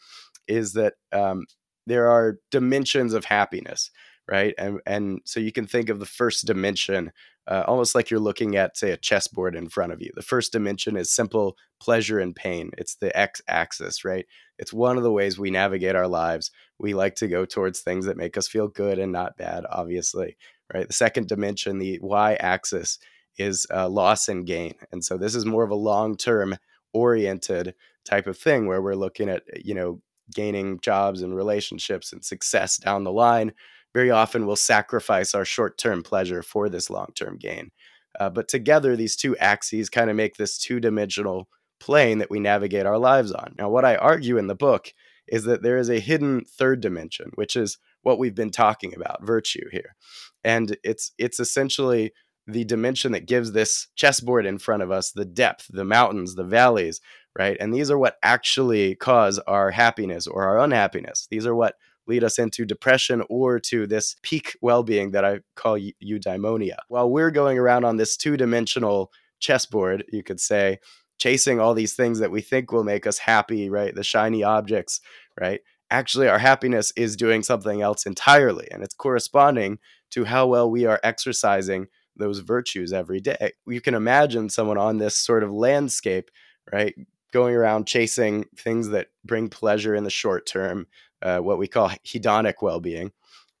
is 0.47 0.73
that 0.73 0.93
um, 1.11 1.45
there 1.87 2.09
are 2.09 2.39
dimensions 2.51 3.13
of 3.13 3.25
happiness 3.25 3.91
right? 4.31 4.53
And 4.57 4.79
and 4.85 5.19
so 5.25 5.39
you 5.39 5.51
can 5.51 5.67
think 5.67 5.89
of 5.89 5.99
the 5.99 6.05
first 6.05 6.45
dimension 6.45 7.11
uh, 7.47 7.63
almost 7.67 7.95
like 7.95 8.09
you're 8.09 8.19
looking 8.19 8.55
at 8.55 8.77
say 8.77 8.91
a 8.91 8.97
chessboard 8.97 9.55
in 9.55 9.67
front 9.67 9.91
of 9.91 10.01
you. 10.01 10.11
The 10.15 10.21
first 10.21 10.51
dimension 10.51 10.95
is 10.95 11.11
simple 11.11 11.57
pleasure 11.81 12.19
and 12.19 12.35
pain. 12.35 12.71
It's 12.77 12.95
the 12.95 13.15
x 13.17 13.41
axis 13.47 14.05
right? 14.05 14.25
It's 14.57 14.73
one 14.73 14.97
of 14.97 15.03
the 15.03 15.11
ways 15.11 15.37
we 15.37 15.51
navigate 15.51 15.95
our 15.95 16.07
lives. 16.07 16.51
We 16.79 16.93
like 16.93 17.15
to 17.15 17.27
go 17.27 17.45
towards 17.45 17.81
things 17.81 18.05
that 18.05 18.17
make 18.17 18.37
us 18.37 18.47
feel 18.47 18.67
good 18.67 18.99
and 18.99 19.11
not 19.11 19.37
bad 19.37 19.65
obviously 19.69 20.37
right? 20.73 20.87
The 20.87 20.93
second 20.93 21.27
dimension 21.27 21.79
the 21.79 21.99
y 22.01 22.35
axis 22.35 22.99
is 23.37 23.65
uh, 23.73 23.89
loss 23.89 24.27
and 24.27 24.45
gain. 24.45 24.75
And 24.91 25.03
so 25.03 25.17
this 25.17 25.35
is 25.35 25.45
more 25.45 25.63
of 25.63 25.71
a 25.71 25.75
long 25.75 26.15
term 26.15 26.55
oriented 26.93 27.75
type 28.05 28.27
of 28.27 28.37
thing 28.37 28.67
where 28.67 28.81
we're 28.81 28.95
looking 28.95 29.29
at, 29.29 29.43
you 29.63 29.73
know, 29.73 30.01
gaining 30.33 30.79
jobs 30.79 31.21
and 31.21 31.35
relationships 31.35 32.13
and 32.13 32.23
success 32.23 32.77
down 32.77 33.03
the 33.03 33.11
line. 33.11 33.53
Very 33.93 34.11
often 34.11 34.45
we'll 34.45 34.55
sacrifice 34.55 35.35
our 35.35 35.45
short 35.45 35.77
term 35.77 36.03
pleasure 36.03 36.41
for 36.41 36.69
this 36.69 36.89
long 36.89 37.07
term 37.15 37.37
gain. 37.37 37.71
Uh, 38.19 38.29
but 38.29 38.47
together, 38.47 38.95
these 38.95 39.15
two 39.15 39.37
axes 39.37 39.89
kind 39.89 40.09
of 40.09 40.15
make 40.15 40.35
this 40.35 40.57
two 40.57 40.79
dimensional 40.79 41.47
plane 41.79 42.19
that 42.19 42.29
we 42.29 42.39
navigate 42.39 42.85
our 42.85 42.97
lives 42.97 43.31
on. 43.31 43.55
Now, 43.57 43.69
what 43.69 43.85
I 43.85 43.95
argue 43.95 44.37
in 44.37 44.47
the 44.47 44.55
book 44.55 44.93
is 45.27 45.45
that 45.45 45.63
there 45.63 45.77
is 45.77 45.89
a 45.89 45.99
hidden 45.99 46.43
third 46.45 46.81
dimension, 46.81 47.31
which 47.35 47.55
is 47.55 47.77
what 48.03 48.19
we've 48.19 48.35
been 48.35 48.51
talking 48.51 48.93
about, 48.95 49.25
virtue 49.25 49.67
here. 49.71 49.95
And 50.43 50.77
it's 50.83 51.11
it's 51.17 51.39
essentially 51.39 52.13
the 52.47 52.63
dimension 52.63 53.11
that 53.11 53.27
gives 53.27 53.51
this 53.51 53.87
chessboard 53.95 54.45
in 54.45 54.57
front 54.57 54.83
of 54.83 54.91
us 54.91 55.11
the 55.11 55.25
depth, 55.25 55.67
the 55.69 55.85
mountains, 55.85 56.35
the 56.35 56.43
valleys, 56.43 56.99
right? 57.37 57.57
And 57.59 57.73
these 57.73 57.91
are 57.91 57.97
what 57.97 58.17
actually 58.23 58.95
cause 58.95 59.39
our 59.39 59.71
happiness 59.71 60.27
or 60.27 60.43
our 60.43 60.59
unhappiness. 60.59 61.27
These 61.29 61.45
are 61.45 61.55
what 61.55 61.75
lead 62.07 62.23
us 62.23 62.39
into 62.39 62.65
depression 62.65 63.23
or 63.29 63.59
to 63.59 63.87
this 63.87 64.15
peak 64.23 64.57
well 64.61 64.83
being 64.83 65.11
that 65.11 65.23
I 65.23 65.41
call 65.55 65.77
eudaimonia. 65.77 66.77
While 66.87 67.09
we're 67.09 67.31
going 67.31 67.57
around 67.57 67.85
on 67.85 67.97
this 67.97 68.17
two 68.17 68.37
dimensional 68.37 69.11
chessboard, 69.39 70.03
you 70.11 70.23
could 70.23 70.39
say, 70.39 70.79
chasing 71.17 71.59
all 71.59 71.75
these 71.75 71.93
things 71.93 72.17
that 72.17 72.31
we 72.31 72.41
think 72.41 72.71
will 72.71 72.83
make 72.83 73.05
us 73.05 73.19
happy, 73.19 73.69
right? 73.69 73.93
The 73.93 74.03
shiny 74.03 74.43
objects, 74.43 75.01
right? 75.39 75.61
Actually, 75.91 76.27
our 76.27 76.39
happiness 76.39 76.91
is 76.95 77.15
doing 77.15 77.43
something 77.43 77.81
else 77.81 78.07
entirely, 78.07 78.67
and 78.71 78.81
it's 78.81 78.95
corresponding 78.95 79.77
to 80.09 80.25
how 80.25 80.47
well 80.47 80.69
we 80.69 80.85
are 80.85 80.99
exercising 81.03 81.87
those 82.15 82.39
virtues 82.39 82.93
every 82.93 83.19
day. 83.19 83.51
You 83.65 83.81
can 83.81 83.93
imagine 83.93 84.49
someone 84.49 84.77
on 84.77 84.97
this 84.97 85.17
sort 85.17 85.43
of 85.43 85.51
landscape, 85.51 86.29
right, 86.71 86.95
going 87.31 87.55
around 87.55 87.87
chasing 87.87 88.45
things 88.57 88.89
that 88.89 89.07
bring 89.23 89.49
pleasure 89.49 89.95
in 89.95 90.03
the 90.03 90.09
short 90.09 90.45
term, 90.45 90.87
uh, 91.21 91.39
what 91.39 91.57
we 91.57 91.67
call 91.67 91.89
hedonic 92.05 92.55
well-being, 92.61 93.11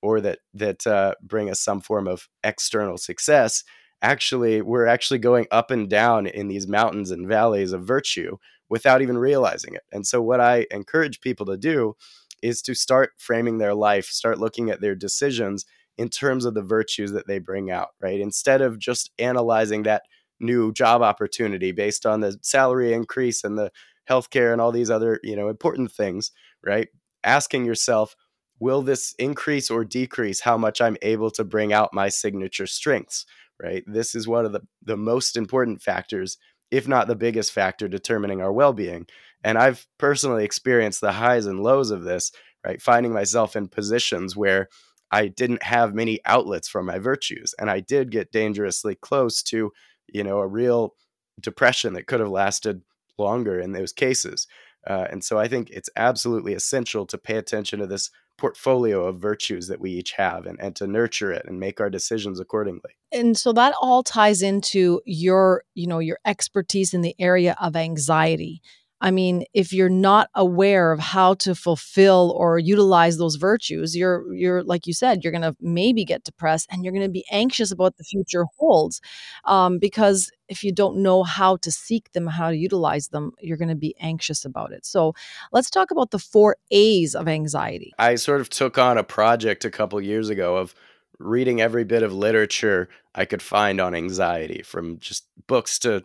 or 0.01 0.21
that 0.21 0.39
that 0.53 0.85
uh, 0.85 1.15
bring 1.21 1.49
us 1.49 1.59
some 1.59 1.81
form 1.81 2.07
of 2.07 2.27
external 2.43 2.97
success. 2.97 3.63
Actually, 4.01 4.61
we're 4.61 4.87
actually 4.87 5.19
going 5.19 5.45
up 5.51 5.69
and 5.69 5.89
down 5.89 6.25
in 6.25 6.47
these 6.47 6.67
mountains 6.67 7.11
and 7.11 7.27
valleys 7.27 7.71
of 7.71 7.85
virtue 7.85 8.37
without 8.67 9.01
even 9.01 9.17
realizing 9.17 9.75
it. 9.75 9.83
And 9.91 10.05
so, 10.07 10.21
what 10.21 10.41
I 10.41 10.65
encourage 10.71 11.21
people 11.21 11.45
to 11.47 11.57
do 11.57 11.95
is 12.41 12.61
to 12.63 12.73
start 12.73 13.11
framing 13.17 13.59
their 13.59 13.75
life, 13.75 14.05
start 14.05 14.39
looking 14.39 14.71
at 14.71 14.81
their 14.81 14.95
decisions 14.95 15.65
in 15.97 16.09
terms 16.09 16.45
of 16.45 16.53
the 16.53 16.61
virtues 16.61 17.11
that 17.11 17.27
they 17.27 17.39
bring 17.39 17.69
out, 17.69 17.89
right? 18.01 18.19
Instead 18.19 18.61
of 18.61 18.79
just 18.79 19.11
analyzing 19.19 19.83
that 19.83 20.03
new 20.39 20.73
job 20.73 21.01
opportunity 21.01 21.71
based 21.71 22.05
on 22.05 22.21
the 22.21 22.37
salary 22.41 22.93
increase 22.93 23.43
and 23.43 23.57
the 23.57 23.71
healthcare 24.09 24.51
and 24.51 24.59
all 24.59 24.71
these 24.71 24.89
other, 24.89 25.19
you 25.23 25.35
know, 25.35 25.49
important 25.49 25.91
things, 25.91 26.31
right? 26.65 26.87
Asking 27.23 27.65
yourself, 27.65 28.15
will 28.59 28.81
this 28.81 29.13
increase 29.19 29.69
or 29.69 29.85
decrease 29.85 30.41
how 30.41 30.57
much 30.57 30.81
I'm 30.81 30.97
able 31.01 31.31
to 31.31 31.43
bring 31.43 31.73
out 31.73 31.93
my 31.93 32.09
signature 32.09 32.67
strengths, 32.67 33.25
right? 33.61 33.83
This 33.87 34.15
is 34.15 34.27
one 34.27 34.45
of 34.45 34.51
the, 34.51 34.61
the 34.83 34.97
most 34.97 35.37
important 35.37 35.81
factors, 35.81 36.37
if 36.71 36.87
not 36.87 37.07
the 37.07 37.15
biggest 37.15 37.51
factor 37.51 37.87
determining 37.87 38.41
our 38.41 38.51
well 38.51 38.73
being. 38.73 39.07
And 39.43 39.57
I've 39.57 39.87
personally 39.97 40.43
experienced 40.43 41.01
the 41.01 41.11
highs 41.11 41.45
and 41.45 41.61
lows 41.61 41.91
of 41.91 42.03
this, 42.03 42.31
right? 42.65 42.81
Finding 42.81 43.13
myself 43.13 43.55
in 43.55 43.67
positions 43.67 44.35
where 44.35 44.69
I 45.11 45.27
didn't 45.27 45.63
have 45.63 45.93
many 45.93 46.19
outlets 46.25 46.67
for 46.67 46.81
my 46.81 46.99
virtues. 46.99 47.53
And 47.59 47.69
I 47.69 47.79
did 47.79 48.11
get 48.11 48.31
dangerously 48.31 48.95
close 48.95 49.43
to, 49.43 49.71
you 50.07 50.23
know, 50.23 50.39
a 50.39 50.47
real 50.47 50.95
depression 51.39 51.93
that 51.93 52.07
could 52.07 52.19
have 52.19 52.29
lasted 52.29 52.81
longer 53.17 53.59
in 53.59 53.73
those 53.73 53.91
cases. 53.91 54.47
Uh, 54.87 55.05
and 55.11 55.23
so 55.23 55.37
I 55.37 55.47
think 55.47 55.69
it's 55.69 55.89
absolutely 55.95 56.53
essential 56.53 57.05
to 57.05 57.17
pay 57.17 57.37
attention 57.37 57.79
to 57.79 57.87
this 57.87 58.09
portfolio 58.37 59.05
of 59.05 59.19
virtues 59.19 59.67
that 59.67 59.79
we 59.79 59.91
each 59.91 60.13
have 60.13 60.47
and, 60.47 60.59
and 60.59 60.75
to 60.75 60.87
nurture 60.87 61.31
it 61.31 61.45
and 61.45 61.59
make 61.59 61.79
our 61.79 61.91
decisions 61.91 62.39
accordingly. 62.39 62.95
And 63.11 63.37
so 63.37 63.53
that 63.53 63.75
all 63.79 64.01
ties 64.01 64.41
into 64.41 65.01
your, 65.05 65.63
you 65.75 65.85
know, 65.85 65.99
your 65.99 66.17
expertise 66.25 66.93
in 66.93 67.01
the 67.01 67.15
area 67.19 67.55
of 67.61 67.75
anxiety. 67.75 68.61
I 69.01 69.09
mean, 69.09 69.45
if 69.55 69.73
you're 69.73 69.89
not 69.89 70.29
aware 70.35 70.91
of 70.91 70.99
how 70.99 71.33
to 71.35 71.55
fulfill 71.55 72.35
or 72.37 72.59
utilize 72.59 73.17
those 73.17 73.35
virtues, 73.35 73.97
you're 73.97 74.31
you're 74.31 74.63
like 74.63 74.85
you 74.85 74.93
said, 74.93 75.23
you're 75.23 75.33
to 75.41 75.55
maybe 75.59 76.05
get 76.05 76.23
depressed 76.23 76.67
and 76.71 76.85
you're 76.85 76.93
to 76.93 77.09
be 77.09 77.25
anxious 77.31 77.71
about 77.71 77.97
the 77.97 78.03
future 78.03 78.45
holds, 78.59 79.01
um, 79.45 79.79
because 79.79 80.31
if 80.49 80.63
you 80.63 80.71
don't 80.71 80.97
know 80.97 81.23
how 81.23 81.57
to 81.57 81.71
seek 81.71 82.11
them, 82.11 82.27
how 82.27 82.51
to 82.51 82.55
utilize 82.55 83.07
them, 83.07 83.31
you're 83.39 83.57
to 83.69 83.75
be 83.75 83.95
anxious 83.99 84.45
about 84.45 84.71
it. 84.71 84.85
So, 84.85 85.13
let's 85.51 85.71
talk 85.71 85.89
about 85.89 86.11
the 86.11 86.19
four 86.19 86.57
A's 86.69 87.15
of 87.15 87.27
anxiety. 87.27 87.93
I 87.97 88.15
sort 88.15 88.39
of 88.39 88.49
took 88.49 88.77
on 88.77 88.99
a 88.99 89.03
project 89.03 89.65
a 89.65 89.71
couple 89.71 89.99
years 89.99 90.29
ago 90.29 90.57
of 90.57 90.75
reading 91.17 91.59
every 91.59 91.83
bit 91.83 92.03
of 92.03 92.13
literature 92.13 92.87
I 93.15 93.25
could 93.25 93.41
find 93.41 93.81
on 93.81 93.95
anxiety, 93.95 94.61
from 94.61 94.99
just 94.99 95.25
books 95.47 95.79
to 95.79 96.03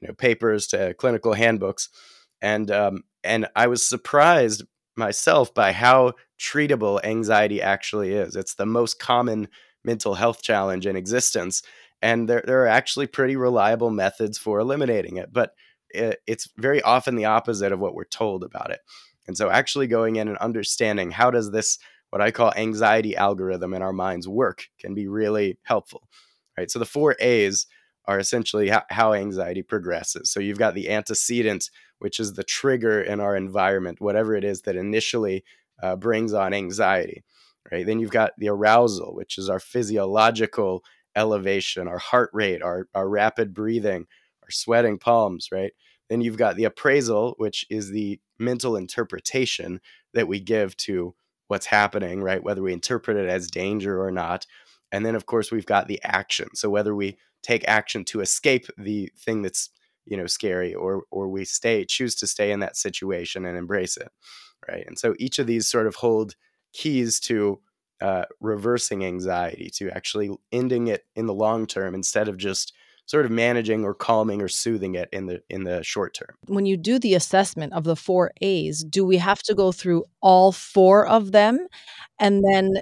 you 0.00 0.06
know 0.06 0.14
papers 0.14 0.68
to 0.68 0.94
clinical 0.94 1.32
handbooks 1.32 1.88
and 2.42 2.70
um, 2.70 3.04
and 3.24 3.48
I 3.56 3.66
was 3.66 3.86
surprised 3.86 4.64
myself 4.96 5.52
by 5.54 5.72
how 5.72 6.14
treatable 6.38 7.04
anxiety 7.04 7.60
actually 7.60 8.12
is. 8.12 8.36
It's 8.36 8.54
the 8.54 8.66
most 8.66 8.98
common 8.98 9.48
mental 9.84 10.14
health 10.14 10.42
challenge 10.42 10.86
in 10.86 10.96
existence, 10.96 11.62
and 12.02 12.28
there 12.28 12.42
there 12.46 12.62
are 12.62 12.68
actually 12.68 13.06
pretty 13.06 13.36
reliable 13.36 13.90
methods 13.90 14.38
for 14.38 14.58
eliminating 14.58 15.16
it. 15.16 15.32
But 15.32 15.52
it, 15.90 16.20
it's 16.26 16.48
very 16.56 16.82
often 16.82 17.16
the 17.16 17.26
opposite 17.26 17.72
of 17.72 17.80
what 17.80 17.94
we're 17.94 18.04
told 18.04 18.44
about 18.44 18.70
it. 18.70 18.80
And 19.26 19.36
so, 19.36 19.50
actually 19.50 19.86
going 19.86 20.16
in 20.16 20.28
and 20.28 20.38
understanding 20.38 21.10
how 21.10 21.30
does 21.30 21.50
this 21.50 21.78
what 22.10 22.22
I 22.22 22.30
call 22.30 22.52
anxiety 22.56 23.16
algorithm 23.16 23.74
in 23.74 23.82
our 23.82 23.92
minds 23.92 24.28
work 24.28 24.68
can 24.78 24.94
be 24.94 25.08
really 25.08 25.58
helpful. 25.62 26.08
Right. 26.56 26.70
So 26.70 26.78
the 26.78 26.86
four 26.86 27.16
A's 27.20 27.66
are 28.06 28.18
essentially 28.18 28.68
how, 28.68 28.84
how 28.90 29.12
anxiety 29.12 29.62
progresses. 29.62 30.30
So 30.30 30.40
you've 30.40 30.58
got 30.58 30.74
the 30.74 30.90
antecedent, 30.90 31.70
which 31.98 32.20
is 32.20 32.34
the 32.34 32.44
trigger 32.44 33.00
in 33.00 33.20
our 33.20 33.36
environment, 33.36 34.00
whatever 34.00 34.34
it 34.34 34.44
is 34.44 34.62
that 34.62 34.76
initially 34.76 35.44
uh, 35.82 35.96
brings 35.96 36.32
on 36.32 36.54
anxiety. 36.54 37.24
Right. 37.72 37.84
Then 37.84 37.98
you've 37.98 38.10
got 38.10 38.32
the 38.38 38.48
arousal, 38.48 39.16
which 39.16 39.38
is 39.38 39.48
our 39.48 39.58
physiological 39.58 40.84
elevation, 41.16 41.88
our 41.88 41.98
heart 41.98 42.30
rate, 42.32 42.62
our, 42.62 42.86
our 42.94 43.08
rapid 43.08 43.52
breathing, 43.52 44.06
our 44.44 44.50
sweating 44.50 44.98
palms, 44.98 45.48
right? 45.50 45.72
Then 46.08 46.20
you've 46.20 46.36
got 46.36 46.54
the 46.54 46.64
appraisal, 46.64 47.34
which 47.38 47.66
is 47.68 47.90
the 47.90 48.20
mental 48.38 48.76
interpretation 48.76 49.80
that 50.14 50.28
we 50.28 50.38
give 50.38 50.76
to 50.76 51.16
what's 51.48 51.66
happening, 51.66 52.22
right? 52.22 52.42
Whether 52.42 52.62
we 52.62 52.72
interpret 52.72 53.16
it 53.16 53.28
as 53.28 53.50
danger 53.50 54.00
or 54.00 54.12
not. 54.12 54.46
And 54.92 55.04
then, 55.04 55.16
of 55.16 55.26
course, 55.26 55.50
we've 55.50 55.66
got 55.66 55.88
the 55.88 56.00
action. 56.04 56.50
So 56.54 56.70
whether 56.70 56.94
we 56.94 57.18
take 57.46 57.66
action 57.68 58.04
to 58.04 58.20
escape 58.20 58.66
the 58.78 59.10
thing 59.18 59.42
that's 59.42 59.70
you 60.04 60.16
know 60.16 60.26
scary 60.26 60.74
or 60.74 61.04
or 61.10 61.28
we 61.28 61.44
stay 61.44 61.84
choose 61.84 62.14
to 62.16 62.26
stay 62.26 62.52
in 62.52 62.60
that 62.60 62.76
situation 62.76 63.44
and 63.44 63.56
embrace 63.58 63.96
it 63.96 64.08
right? 64.68 64.84
And 64.86 64.98
so 64.98 65.14
each 65.18 65.38
of 65.38 65.46
these 65.46 65.66
sort 65.68 65.86
of 65.86 65.96
hold 65.96 66.34
keys 66.72 67.20
to 67.20 67.60
uh, 68.00 68.24
reversing 68.40 69.04
anxiety 69.04 69.70
to 69.76 69.90
actually 69.90 70.30
ending 70.52 70.88
it 70.88 71.04
in 71.14 71.26
the 71.26 71.34
long 71.34 71.66
term 71.66 71.94
instead 71.94 72.28
of 72.28 72.36
just 72.36 72.72
sort 73.06 73.24
of 73.24 73.30
managing 73.30 73.84
or 73.84 73.94
calming 73.94 74.42
or 74.42 74.48
soothing 74.48 74.96
it 74.96 75.08
in 75.12 75.26
the 75.26 75.40
in 75.48 75.64
the 75.64 75.82
short 75.82 76.14
term. 76.14 76.36
When 76.46 76.66
you 76.66 76.76
do 76.76 76.98
the 76.98 77.14
assessment 77.14 77.72
of 77.72 77.84
the 77.84 77.96
4 77.96 78.32
A's, 78.40 78.84
do 78.84 79.04
we 79.04 79.16
have 79.16 79.42
to 79.44 79.54
go 79.54 79.72
through 79.72 80.04
all 80.20 80.52
four 80.52 81.06
of 81.06 81.32
them 81.32 81.66
and 82.18 82.42
then 82.52 82.74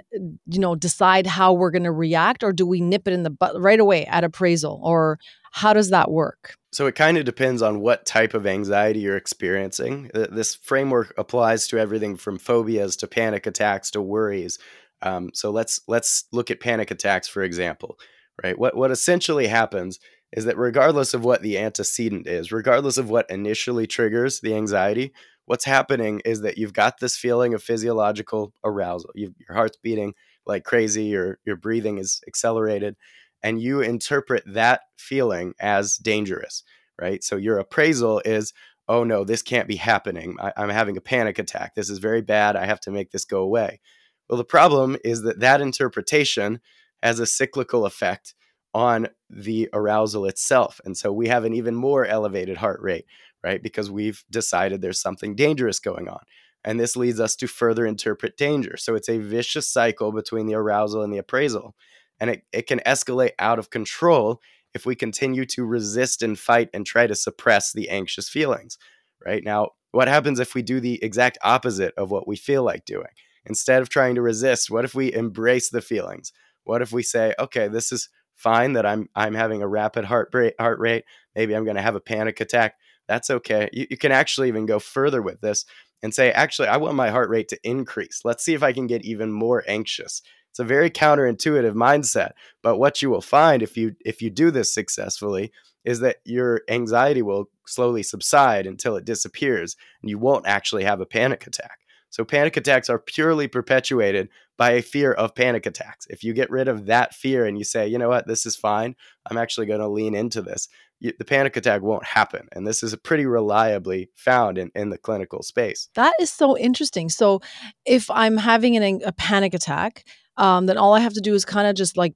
you 0.46 0.58
know 0.58 0.74
decide 0.74 1.26
how 1.26 1.52
we're 1.52 1.70
going 1.70 1.84
to 1.84 1.92
react 1.92 2.42
or 2.42 2.52
do 2.52 2.66
we 2.66 2.80
nip 2.80 3.06
it 3.06 3.12
in 3.12 3.22
the 3.22 3.30
butt 3.30 3.60
right 3.60 3.80
away 3.80 4.06
at 4.06 4.24
appraisal 4.24 4.80
or 4.82 5.18
how 5.52 5.72
does 5.72 5.90
that 5.90 6.10
work? 6.10 6.56
So 6.72 6.86
it 6.86 6.96
kind 6.96 7.16
of 7.16 7.24
depends 7.24 7.62
on 7.62 7.80
what 7.80 8.04
type 8.06 8.34
of 8.34 8.46
anxiety 8.46 8.98
you're 9.00 9.16
experiencing. 9.16 10.10
This 10.12 10.56
framework 10.56 11.14
applies 11.16 11.68
to 11.68 11.78
everything 11.78 12.16
from 12.16 12.38
phobias 12.38 12.96
to 12.96 13.06
panic 13.06 13.46
attacks 13.46 13.92
to 13.92 14.02
worries. 14.02 14.58
Um, 15.02 15.30
so 15.34 15.50
let's 15.50 15.80
let's 15.86 16.24
look 16.32 16.50
at 16.50 16.60
panic 16.60 16.90
attacks 16.90 17.28
for 17.28 17.42
example. 17.42 17.98
Right. 18.42 18.58
What 18.58 18.76
what 18.76 18.90
essentially 18.90 19.46
happens 19.46 20.00
is 20.34 20.44
that 20.44 20.58
regardless 20.58 21.14
of 21.14 21.24
what 21.24 21.42
the 21.42 21.56
antecedent 21.56 22.26
is, 22.26 22.50
regardless 22.50 22.98
of 22.98 23.08
what 23.08 23.30
initially 23.30 23.86
triggers 23.86 24.40
the 24.40 24.54
anxiety, 24.54 25.12
what's 25.46 25.64
happening 25.64 26.20
is 26.24 26.40
that 26.40 26.58
you've 26.58 26.72
got 26.72 26.98
this 26.98 27.16
feeling 27.16 27.54
of 27.54 27.62
physiological 27.62 28.52
arousal. 28.64 29.10
You've, 29.14 29.34
your 29.38 29.56
heart's 29.56 29.78
beating 29.80 30.14
like 30.44 30.64
crazy, 30.64 31.04
your 31.04 31.38
your 31.46 31.56
breathing 31.56 31.98
is 31.98 32.20
accelerated, 32.26 32.96
and 33.42 33.62
you 33.62 33.80
interpret 33.80 34.42
that 34.46 34.82
feeling 34.98 35.54
as 35.60 35.96
dangerous. 35.96 36.64
Right. 37.00 37.22
So 37.22 37.36
your 37.36 37.58
appraisal 37.58 38.20
is, 38.24 38.52
oh 38.88 39.04
no, 39.04 39.24
this 39.24 39.42
can't 39.42 39.68
be 39.68 39.76
happening. 39.76 40.36
I, 40.40 40.52
I'm 40.56 40.68
having 40.68 40.96
a 40.96 41.00
panic 41.00 41.38
attack. 41.38 41.74
This 41.74 41.90
is 41.90 41.98
very 41.98 42.22
bad. 42.22 42.56
I 42.56 42.66
have 42.66 42.80
to 42.80 42.90
make 42.90 43.12
this 43.12 43.24
go 43.24 43.40
away. 43.40 43.80
Well, 44.28 44.36
the 44.36 44.44
problem 44.44 44.96
is 45.04 45.22
that 45.22 45.40
that 45.40 45.60
interpretation 45.60 46.60
has 47.02 47.20
a 47.20 47.26
cyclical 47.26 47.86
effect 47.86 48.34
on 48.74 49.08
the 49.30 49.68
arousal 49.72 50.26
itself. 50.26 50.80
And 50.84 50.96
so 50.96 51.12
we 51.12 51.28
have 51.28 51.44
an 51.44 51.54
even 51.54 51.74
more 51.74 52.04
elevated 52.04 52.56
heart 52.56 52.80
rate, 52.82 53.06
right? 53.42 53.62
Because 53.62 53.90
we've 53.90 54.24
decided 54.30 54.82
there's 54.82 55.00
something 55.00 55.36
dangerous 55.36 55.78
going 55.78 56.08
on. 56.08 56.20
And 56.64 56.80
this 56.80 56.96
leads 56.96 57.20
us 57.20 57.36
to 57.36 57.46
further 57.46 57.86
interpret 57.86 58.36
danger. 58.36 58.76
So 58.76 58.94
it's 58.94 59.08
a 59.08 59.18
vicious 59.18 59.68
cycle 59.68 60.12
between 60.12 60.46
the 60.46 60.54
arousal 60.54 61.02
and 61.02 61.12
the 61.12 61.18
appraisal. 61.18 61.74
And 62.18 62.30
it, 62.30 62.42
it 62.52 62.66
can 62.66 62.80
escalate 62.80 63.32
out 63.38 63.58
of 63.58 63.70
control 63.70 64.40
if 64.72 64.84
we 64.84 64.96
continue 64.96 65.44
to 65.46 65.64
resist 65.64 66.22
and 66.22 66.38
fight 66.38 66.68
and 66.74 66.84
try 66.84 67.06
to 67.06 67.14
suppress 67.14 67.72
the 67.72 67.88
anxious 67.90 68.28
feelings, 68.28 68.76
right? 69.24 69.44
Now, 69.44 69.70
what 69.92 70.08
happens 70.08 70.40
if 70.40 70.54
we 70.54 70.62
do 70.62 70.80
the 70.80 71.02
exact 71.04 71.38
opposite 71.44 71.94
of 71.96 72.10
what 72.10 72.26
we 72.26 72.34
feel 72.34 72.64
like 72.64 72.84
doing? 72.84 73.06
Instead 73.46 73.82
of 73.82 73.88
trying 73.88 74.14
to 74.16 74.22
resist, 74.22 74.70
what 74.70 74.84
if 74.84 74.94
we 74.94 75.12
embrace 75.12 75.70
the 75.70 75.82
feelings? 75.82 76.32
What 76.64 76.82
if 76.82 76.92
we 76.92 77.02
say, 77.02 77.34
okay, 77.38 77.68
this 77.68 77.92
is 77.92 78.08
fine 78.36 78.74
that 78.74 78.86
I'm 78.86 79.08
I'm 79.14 79.34
having 79.34 79.62
a 79.62 79.68
rapid 79.68 80.04
heart 80.04 80.30
rate, 80.32 80.54
heart 80.58 80.78
rate. 80.78 81.04
Maybe 81.34 81.54
I'm 81.54 81.64
going 81.64 81.76
to 81.76 81.82
have 81.82 81.96
a 81.96 82.00
panic 82.00 82.40
attack. 82.40 82.76
That's 83.08 83.30
okay. 83.30 83.68
You, 83.72 83.86
you 83.90 83.96
can 83.96 84.12
actually 84.12 84.48
even 84.48 84.66
go 84.66 84.78
further 84.78 85.20
with 85.22 85.40
this 85.40 85.66
and 86.02 86.14
say, 86.14 86.30
actually, 86.32 86.68
I 86.68 86.76
want 86.76 86.94
my 86.94 87.10
heart 87.10 87.30
rate 87.30 87.48
to 87.48 87.58
increase. 87.62 88.22
Let's 88.24 88.44
see 88.44 88.54
if 88.54 88.62
I 88.62 88.72
can 88.72 88.86
get 88.86 89.04
even 89.04 89.32
more 89.32 89.64
anxious. 89.66 90.22
It's 90.50 90.58
a 90.58 90.64
very 90.64 90.90
counterintuitive 90.90 91.74
mindset, 91.74 92.32
but 92.62 92.76
what 92.76 93.02
you 93.02 93.10
will 93.10 93.20
find 93.20 93.62
if 93.62 93.76
you 93.76 93.96
if 94.04 94.22
you 94.22 94.30
do 94.30 94.50
this 94.50 94.72
successfully 94.72 95.50
is 95.84 96.00
that 96.00 96.18
your 96.24 96.62
anxiety 96.68 97.22
will 97.22 97.50
slowly 97.66 98.02
subside 98.02 98.66
until 98.66 98.96
it 98.96 99.04
disappears 99.04 99.76
and 100.00 100.08
you 100.08 100.18
won't 100.18 100.46
actually 100.46 100.84
have 100.84 101.00
a 101.00 101.06
panic 101.06 101.46
attack. 101.46 101.80
So 102.14 102.24
panic 102.24 102.56
attacks 102.56 102.88
are 102.88 103.00
purely 103.00 103.48
perpetuated 103.48 104.28
by 104.56 104.70
a 104.70 104.82
fear 104.82 105.10
of 105.14 105.34
panic 105.34 105.66
attacks. 105.66 106.06
If 106.08 106.22
you 106.22 106.32
get 106.32 106.48
rid 106.48 106.68
of 106.68 106.86
that 106.86 107.12
fear 107.12 107.44
and 107.44 107.58
you 107.58 107.64
say, 107.64 107.88
you 107.88 107.98
know 107.98 108.08
what, 108.08 108.28
this 108.28 108.46
is 108.46 108.54
fine, 108.54 108.94
I'm 109.28 109.36
actually 109.36 109.66
going 109.66 109.80
to 109.80 109.88
lean 109.88 110.14
into 110.14 110.40
this, 110.40 110.68
you, 111.00 111.12
the 111.18 111.24
panic 111.24 111.56
attack 111.56 111.82
won't 111.82 112.04
happen. 112.04 112.48
And 112.52 112.64
this 112.64 112.84
is 112.84 112.94
pretty 112.94 113.26
reliably 113.26 114.10
found 114.14 114.58
in, 114.58 114.70
in 114.76 114.90
the 114.90 114.96
clinical 114.96 115.42
space. 115.42 115.88
That 115.96 116.12
is 116.20 116.30
so 116.30 116.56
interesting. 116.56 117.08
So 117.08 117.40
if 117.84 118.08
I'm 118.12 118.36
having 118.36 118.76
an, 118.76 119.00
a 119.04 119.10
panic 119.10 119.52
attack, 119.52 120.04
um, 120.36 120.66
then 120.66 120.78
all 120.78 120.94
I 120.94 121.00
have 121.00 121.14
to 121.14 121.20
do 121.20 121.34
is 121.34 121.44
kind 121.44 121.66
of 121.66 121.74
just 121.74 121.96
like 121.96 122.14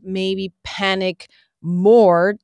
maybe 0.00 0.52
panic 0.62 1.28
more 1.60 2.36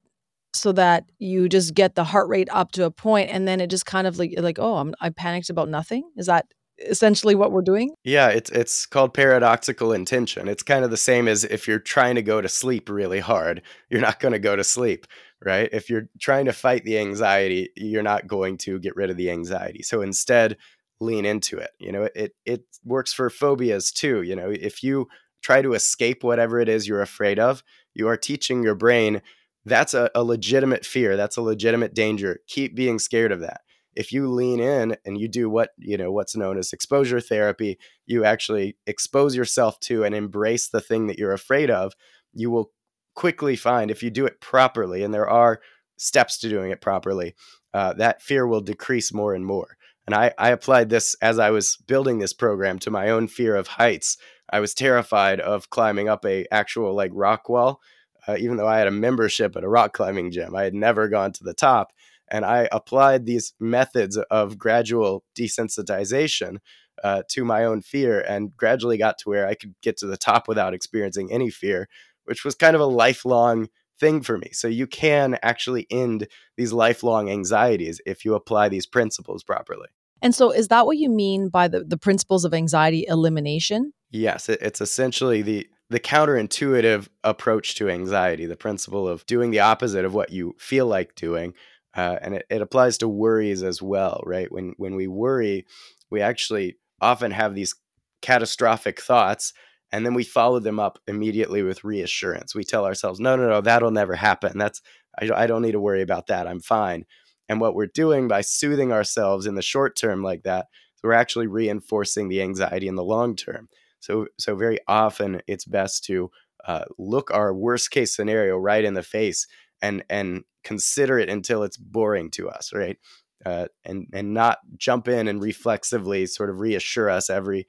so 0.54 0.72
that 0.72 1.04
you 1.20 1.48
just 1.48 1.72
get 1.72 1.94
the 1.94 2.02
heart 2.02 2.28
rate 2.28 2.48
up 2.50 2.72
to 2.72 2.84
a 2.84 2.90
point 2.90 3.30
and 3.30 3.46
then 3.46 3.60
it 3.60 3.68
just 3.68 3.86
kind 3.86 4.06
of 4.06 4.18
like 4.18 4.32
like 4.38 4.58
oh 4.58 4.76
I'm 4.76 4.94
I 5.00 5.10
panicked 5.10 5.50
about 5.50 5.68
nothing 5.68 6.10
is 6.16 6.26
that 6.26 6.46
essentially 6.78 7.34
what 7.34 7.52
we're 7.52 7.62
doing? 7.62 7.94
Yeah, 8.04 8.28
it's 8.28 8.50
it's 8.50 8.86
called 8.86 9.14
paradoxical 9.14 9.92
intention. 9.92 10.48
It's 10.48 10.62
kind 10.62 10.84
of 10.84 10.90
the 10.90 10.96
same 10.96 11.28
as 11.28 11.44
if 11.44 11.66
you're 11.66 11.78
trying 11.78 12.14
to 12.16 12.22
go 12.22 12.40
to 12.40 12.48
sleep 12.48 12.88
really 12.88 13.20
hard, 13.20 13.62
you're 13.90 14.00
not 14.00 14.20
going 14.20 14.32
to 14.32 14.38
go 14.38 14.56
to 14.56 14.64
sleep, 14.64 15.06
right? 15.44 15.68
If 15.72 15.90
you're 15.90 16.08
trying 16.20 16.46
to 16.46 16.52
fight 16.52 16.84
the 16.84 16.98
anxiety, 16.98 17.70
you're 17.76 18.02
not 18.02 18.26
going 18.26 18.58
to 18.58 18.78
get 18.78 18.96
rid 18.96 19.10
of 19.10 19.16
the 19.16 19.30
anxiety. 19.30 19.82
So 19.82 20.02
instead, 20.02 20.56
lean 21.00 21.24
into 21.24 21.58
it. 21.58 21.70
You 21.78 21.92
know, 21.92 22.08
it 22.14 22.34
it 22.44 22.64
works 22.84 23.12
for 23.12 23.30
phobias 23.30 23.92
too, 23.92 24.22
you 24.22 24.36
know, 24.36 24.50
if 24.50 24.82
you 24.82 25.08
try 25.42 25.62
to 25.62 25.74
escape 25.74 26.24
whatever 26.24 26.60
it 26.60 26.68
is 26.68 26.88
you're 26.88 27.02
afraid 27.02 27.38
of, 27.38 27.62
you 27.94 28.08
are 28.08 28.16
teaching 28.16 28.62
your 28.62 28.74
brain 28.74 29.22
that's 29.66 29.94
a, 29.94 30.10
a 30.14 30.22
legitimate 30.22 30.86
fear, 30.86 31.16
that's 31.16 31.36
a 31.36 31.42
legitimate 31.42 31.92
danger. 31.92 32.38
Keep 32.46 32.76
being 32.76 33.00
scared 33.00 33.32
of 33.32 33.40
that 33.40 33.62
if 33.96 34.12
you 34.12 34.28
lean 34.28 34.60
in 34.60 34.96
and 35.04 35.18
you 35.18 35.26
do 35.26 35.48
what 35.48 35.70
you 35.78 35.96
know 35.96 36.12
what's 36.12 36.36
known 36.36 36.58
as 36.58 36.72
exposure 36.72 37.20
therapy 37.20 37.78
you 38.04 38.24
actually 38.24 38.76
expose 38.86 39.34
yourself 39.34 39.80
to 39.80 40.04
and 40.04 40.14
embrace 40.14 40.68
the 40.68 40.80
thing 40.80 41.06
that 41.06 41.18
you're 41.18 41.32
afraid 41.32 41.70
of 41.70 41.94
you 42.32 42.50
will 42.50 42.70
quickly 43.14 43.56
find 43.56 43.90
if 43.90 44.02
you 44.02 44.10
do 44.10 44.26
it 44.26 44.40
properly 44.40 45.02
and 45.02 45.12
there 45.12 45.28
are 45.28 45.60
steps 45.96 46.38
to 46.38 46.48
doing 46.48 46.70
it 46.70 46.80
properly 46.80 47.34
uh, 47.76 47.92
that 47.92 48.22
fear 48.22 48.46
will 48.46 48.62
decrease 48.62 49.12
more 49.12 49.34
and 49.34 49.44
more. 49.44 49.76
And 50.06 50.14
I, 50.14 50.32
I 50.38 50.50
applied 50.50 50.88
this 50.88 51.14
as 51.20 51.38
i 51.38 51.50
was 51.50 51.76
building 51.86 52.18
this 52.18 52.32
program 52.32 52.78
to 52.80 52.90
my 52.90 53.10
own 53.10 53.28
fear 53.28 53.54
of 53.54 53.66
heights. 53.66 54.16
I 54.50 54.60
was 54.60 54.72
terrified 54.72 55.40
of 55.40 55.68
climbing 55.68 56.08
up 56.08 56.24
a 56.24 56.46
actual 56.50 56.94
like 56.94 57.10
rock 57.12 57.50
wall 57.50 57.80
uh, 58.28 58.36
even 58.38 58.56
though 58.56 58.66
i 58.66 58.78
had 58.78 58.88
a 58.88 58.92
membership 58.92 59.56
at 59.56 59.64
a 59.64 59.68
rock 59.68 59.92
climbing 59.92 60.30
gym. 60.30 60.56
I 60.56 60.62
had 60.62 60.74
never 60.74 61.08
gone 61.08 61.32
to 61.32 61.44
the 61.44 61.54
top 61.54 61.92
and 62.28 62.44
I 62.44 62.68
applied 62.72 63.26
these 63.26 63.54
methods 63.60 64.16
of 64.16 64.58
gradual 64.58 65.24
desensitization 65.38 66.58
uh, 67.02 67.22
to 67.28 67.44
my 67.44 67.64
own 67.64 67.82
fear 67.82 68.20
and 68.20 68.56
gradually 68.56 68.98
got 68.98 69.18
to 69.18 69.28
where 69.28 69.46
I 69.46 69.54
could 69.54 69.74
get 69.82 69.96
to 69.98 70.06
the 70.06 70.16
top 70.16 70.48
without 70.48 70.74
experiencing 70.74 71.32
any 71.32 71.50
fear, 71.50 71.88
which 72.24 72.44
was 72.44 72.54
kind 72.54 72.74
of 72.74 72.80
a 72.80 72.86
lifelong 72.86 73.68
thing 73.98 74.22
for 74.22 74.38
me. 74.38 74.50
So 74.52 74.68
you 74.68 74.86
can 74.86 75.38
actually 75.42 75.86
end 75.90 76.28
these 76.56 76.72
lifelong 76.72 77.30
anxieties 77.30 78.00
if 78.06 78.24
you 78.24 78.34
apply 78.34 78.68
these 78.68 78.86
principles 78.86 79.42
properly. 79.42 79.88
And 80.22 80.34
so, 80.34 80.50
is 80.50 80.68
that 80.68 80.86
what 80.86 80.96
you 80.96 81.10
mean 81.10 81.50
by 81.50 81.68
the, 81.68 81.84
the 81.84 81.98
principles 81.98 82.44
of 82.44 82.54
anxiety 82.54 83.04
elimination? 83.06 83.92
Yes, 84.10 84.48
it, 84.48 84.60
it's 84.62 84.80
essentially 84.80 85.42
the 85.42 85.68
the 85.88 86.00
counterintuitive 86.00 87.08
approach 87.22 87.76
to 87.76 87.88
anxiety, 87.88 88.44
the 88.44 88.56
principle 88.56 89.06
of 89.06 89.24
doing 89.26 89.52
the 89.52 89.60
opposite 89.60 90.04
of 90.04 90.14
what 90.14 90.30
you 90.30 90.56
feel 90.58 90.86
like 90.86 91.14
doing, 91.14 91.54
uh, 91.96 92.18
and 92.22 92.34
it, 92.34 92.46
it 92.50 92.62
applies 92.62 92.98
to 92.98 93.08
worries 93.08 93.62
as 93.62 93.80
well, 93.82 94.22
right? 94.24 94.50
When 94.50 94.74
when 94.76 94.94
we 94.94 95.06
worry, 95.06 95.66
we 96.10 96.20
actually 96.20 96.76
often 97.00 97.30
have 97.30 97.54
these 97.54 97.74
catastrophic 98.22 99.00
thoughts, 99.00 99.52
and 99.92 100.04
then 100.04 100.14
we 100.14 100.24
follow 100.24 100.58
them 100.60 100.78
up 100.78 100.98
immediately 101.06 101.62
with 101.62 101.84
reassurance. 101.84 102.54
We 102.54 102.64
tell 102.64 102.84
ourselves, 102.84 103.20
"No, 103.20 103.36
no, 103.36 103.48
no, 103.48 103.60
that'll 103.60 103.90
never 103.90 104.14
happen. 104.14 104.58
That's 104.58 104.82
I, 105.20 105.30
I 105.34 105.46
don't 105.46 105.62
need 105.62 105.72
to 105.72 105.80
worry 105.80 106.02
about 106.02 106.26
that. 106.28 106.46
I'm 106.46 106.60
fine." 106.60 107.04
And 107.48 107.60
what 107.60 107.74
we're 107.74 107.86
doing 107.86 108.28
by 108.28 108.40
soothing 108.40 108.92
ourselves 108.92 109.46
in 109.46 109.54
the 109.54 109.62
short 109.62 109.96
term 109.96 110.22
like 110.22 110.42
that, 110.42 110.66
we're 111.02 111.12
actually 111.12 111.46
reinforcing 111.46 112.28
the 112.28 112.42
anxiety 112.42 112.88
in 112.88 112.96
the 112.96 113.04
long 113.04 113.36
term. 113.36 113.68
So, 114.00 114.26
so 114.38 114.56
very 114.56 114.78
often 114.88 115.40
it's 115.46 115.64
best 115.64 116.04
to 116.04 116.30
uh, 116.66 116.84
look 116.98 117.30
our 117.32 117.54
worst 117.54 117.90
case 117.90 118.14
scenario 118.14 118.56
right 118.56 118.84
in 118.84 118.94
the 118.94 119.02
face 119.02 119.46
and 119.82 120.04
and 120.10 120.44
consider 120.64 121.18
it 121.18 121.28
until 121.28 121.62
it's 121.62 121.76
boring 121.76 122.30
to 122.32 122.48
us, 122.48 122.72
right? 122.72 122.96
Uh, 123.44 123.66
and 123.84 124.06
and 124.12 124.34
not 124.34 124.58
jump 124.76 125.08
in 125.08 125.28
and 125.28 125.42
reflexively 125.42 126.26
sort 126.26 126.50
of 126.50 126.60
reassure 126.60 127.08
us 127.08 127.30
every 127.30 127.66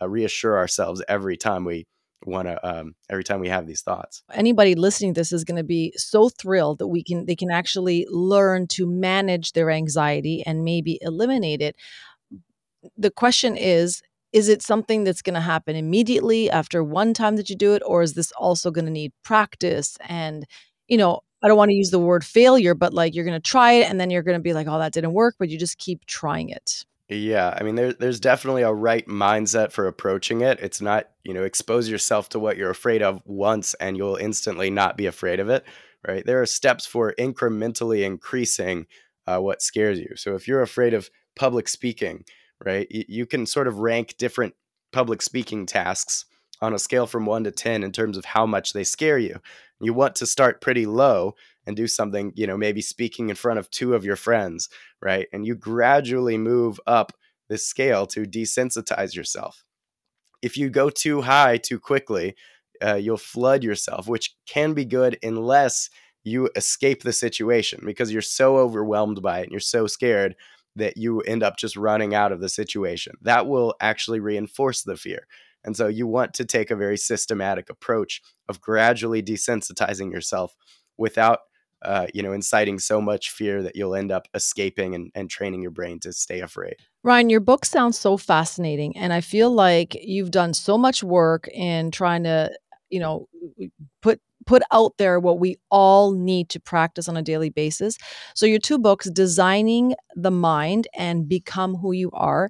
uh, 0.00 0.08
reassure 0.08 0.56
ourselves 0.56 1.02
every 1.08 1.36
time 1.36 1.64
we 1.64 1.86
want 2.26 2.48
to 2.48 2.68
um, 2.68 2.94
every 3.08 3.24
time 3.24 3.40
we 3.40 3.48
have 3.48 3.66
these 3.66 3.82
thoughts. 3.82 4.22
Anybody 4.32 4.74
listening 4.74 5.14
to 5.14 5.20
this 5.20 5.32
is 5.32 5.44
going 5.44 5.56
to 5.56 5.64
be 5.64 5.92
so 5.96 6.28
thrilled 6.28 6.78
that 6.78 6.88
we 6.88 7.02
can 7.02 7.26
they 7.26 7.36
can 7.36 7.50
actually 7.50 8.06
learn 8.10 8.66
to 8.68 8.86
manage 8.86 9.52
their 9.52 9.70
anxiety 9.70 10.42
and 10.44 10.64
maybe 10.64 10.98
eliminate 11.02 11.62
it. 11.62 11.76
The 12.96 13.10
question 13.10 13.56
is 13.56 14.02
is 14.32 14.48
it 14.48 14.62
something 14.62 15.02
that's 15.02 15.22
going 15.22 15.34
to 15.34 15.40
happen 15.40 15.74
immediately 15.74 16.48
after 16.48 16.84
one 16.84 17.12
time 17.14 17.34
that 17.34 17.50
you 17.50 17.56
do 17.56 17.74
it 17.74 17.82
or 17.84 18.00
is 18.02 18.14
this 18.14 18.30
also 18.32 18.70
going 18.70 18.84
to 18.84 18.90
need 18.90 19.12
practice? 19.24 19.96
And 20.08 20.46
you 20.88 20.96
know 20.96 21.20
i 21.42 21.48
don't 21.48 21.56
want 21.56 21.70
to 21.70 21.74
use 21.74 21.90
the 21.90 21.98
word 21.98 22.24
failure 22.24 22.74
but 22.74 22.94
like 22.94 23.14
you're 23.14 23.24
going 23.24 23.40
to 23.40 23.50
try 23.50 23.72
it 23.72 23.90
and 23.90 24.00
then 24.00 24.10
you're 24.10 24.22
going 24.22 24.38
to 24.38 24.42
be 24.42 24.52
like 24.52 24.66
oh 24.68 24.78
that 24.78 24.92
didn't 24.92 25.12
work 25.12 25.34
but 25.38 25.48
you 25.48 25.58
just 25.58 25.78
keep 25.78 26.04
trying 26.06 26.48
it 26.48 26.84
yeah, 27.10 27.56
I 27.58 27.64
mean, 27.64 27.74
there, 27.74 27.92
there's 27.92 28.20
definitely 28.20 28.62
a 28.62 28.72
right 28.72 29.04
mindset 29.06 29.72
for 29.72 29.88
approaching 29.88 30.42
it. 30.42 30.60
It's 30.60 30.80
not, 30.80 31.08
you 31.24 31.34
know, 31.34 31.42
expose 31.42 31.88
yourself 31.88 32.28
to 32.30 32.38
what 32.38 32.56
you're 32.56 32.70
afraid 32.70 33.02
of 33.02 33.20
once 33.24 33.74
and 33.74 33.96
you'll 33.96 34.14
instantly 34.14 34.70
not 34.70 34.96
be 34.96 35.06
afraid 35.06 35.40
of 35.40 35.48
it, 35.48 35.64
right? 36.06 36.24
There 36.24 36.40
are 36.40 36.46
steps 36.46 36.86
for 36.86 37.12
incrementally 37.18 38.04
increasing 38.04 38.86
uh, 39.26 39.38
what 39.38 39.60
scares 39.60 39.98
you. 39.98 40.14
So 40.14 40.36
if 40.36 40.46
you're 40.46 40.62
afraid 40.62 40.94
of 40.94 41.10
public 41.34 41.68
speaking, 41.68 42.24
right, 42.64 42.86
you, 42.90 43.04
you 43.08 43.26
can 43.26 43.44
sort 43.44 43.66
of 43.66 43.78
rank 43.78 44.14
different 44.16 44.54
public 44.92 45.20
speaking 45.20 45.66
tasks 45.66 46.26
on 46.60 46.74
a 46.74 46.78
scale 46.78 47.06
from 47.06 47.26
one 47.26 47.44
to 47.44 47.50
10 47.50 47.82
in 47.82 47.92
terms 47.92 48.16
of 48.16 48.24
how 48.24 48.46
much 48.46 48.72
they 48.72 48.84
scare 48.84 49.18
you. 49.18 49.40
You 49.80 49.94
want 49.94 50.14
to 50.16 50.26
start 50.26 50.60
pretty 50.60 50.86
low 50.86 51.34
and 51.66 51.76
do 51.76 51.86
something, 51.86 52.32
you 52.34 52.46
know, 52.46 52.56
maybe 52.56 52.82
speaking 52.82 53.30
in 53.30 53.36
front 53.36 53.58
of 53.58 53.70
two 53.70 53.94
of 53.94 54.04
your 54.04 54.16
friends, 54.16 54.68
right? 55.00 55.26
And 55.32 55.46
you 55.46 55.54
gradually 55.54 56.36
move 56.36 56.80
up 56.86 57.12
this 57.48 57.66
scale 57.66 58.06
to 58.08 58.24
desensitize 58.24 59.14
yourself. 59.14 59.64
If 60.42 60.56
you 60.56 60.70
go 60.70 60.90
too 60.90 61.22
high 61.22 61.58
too 61.58 61.78
quickly, 61.78 62.34
uh, 62.82 62.94
you'll 62.94 63.16
flood 63.18 63.62
yourself, 63.62 64.08
which 64.08 64.34
can 64.46 64.72
be 64.72 64.84
good 64.84 65.18
unless 65.22 65.90
you 66.24 66.50
escape 66.56 67.02
the 67.02 67.12
situation 67.12 67.80
because 67.84 68.12
you're 68.12 68.22
so 68.22 68.58
overwhelmed 68.58 69.22
by 69.22 69.40
it 69.40 69.44
and 69.44 69.52
you're 69.52 69.60
so 69.60 69.86
scared 69.86 70.36
that 70.76 70.96
you 70.96 71.20
end 71.22 71.42
up 71.42 71.56
just 71.56 71.76
running 71.76 72.14
out 72.14 72.32
of 72.32 72.40
the 72.40 72.48
situation. 72.48 73.14
That 73.22 73.46
will 73.46 73.74
actually 73.80 74.20
reinforce 74.20 74.82
the 74.82 74.96
fear. 74.96 75.26
And 75.64 75.76
so 75.76 75.86
you 75.86 76.06
want 76.06 76.34
to 76.34 76.44
take 76.44 76.70
a 76.70 76.76
very 76.76 76.96
systematic 76.96 77.68
approach 77.70 78.22
of 78.48 78.60
gradually 78.60 79.22
desensitizing 79.22 80.12
yourself 80.12 80.56
without 80.96 81.40
uh, 81.82 82.06
you 82.12 82.22
know, 82.22 82.32
inciting 82.32 82.78
so 82.78 83.00
much 83.00 83.30
fear 83.30 83.62
that 83.62 83.74
you'll 83.74 83.94
end 83.94 84.12
up 84.12 84.28
escaping 84.34 84.94
and, 84.94 85.10
and 85.14 85.30
training 85.30 85.62
your 85.62 85.70
brain 85.70 85.98
to 86.00 86.12
stay 86.12 86.40
afraid. 86.40 86.76
Ryan, 87.02 87.30
your 87.30 87.40
book 87.40 87.64
sounds 87.64 87.98
so 87.98 88.16
fascinating. 88.16 88.96
And 88.96 89.12
I 89.12 89.22
feel 89.22 89.50
like 89.50 89.96
you've 90.02 90.30
done 90.30 90.52
so 90.52 90.76
much 90.76 91.02
work 91.02 91.48
in 91.48 91.90
trying 91.90 92.24
to, 92.24 92.50
you 92.90 93.00
know, 93.00 93.28
put 94.02 94.20
put 94.46 94.62
out 94.72 94.96
there 94.98 95.20
what 95.20 95.38
we 95.38 95.56
all 95.70 96.12
need 96.12 96.48
to 96.48 96.60
practice 96.60 97.08
on 97.08 97.16
a 97.16 97.22
daily 97.22 97.50
basis. 97.50 97.96
So 98.34 98.46
your 98.46 98.58
two 98.58 98.78
books, 98.78 99.08
Designing 99.08 99.94
the 100.14 100.30
Mind 100.30 100.88
and 100.94 101.28
Become 101.28 101.76
Who 101.76 101.92
You 101.92 102.10
Are. 102.12 102.48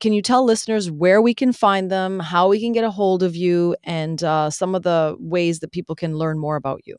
Can 0.00 0.14
you 0.14 0.22
tell 0.22 0.44
listeners 0.44 0.90
where 0.90 1.20
we 1.20 1.34
can 1.34 1.52
find 1.52 1.90
them, 1.90 2.20
how 2.20 2.48
we 2.48 2.58
can 2.58 2.72
get 2.72 2.84
a 2.84 2.90
hold 2.90 3.22
of 3.22 3.36
you, 3.36 3.76
and 3.84 4.22
uh, 4.24 4.48
some 4.48 4.74
of 4.74 4.82
the 4.82 5.14
ways 5.20 5.60
that 5.60 5.72
people 5.72 5.94
can 5.94 6.16
learn 6.16 6.38
more 6.38 6.56
about 6.56 6.80
you? 6.86 6.96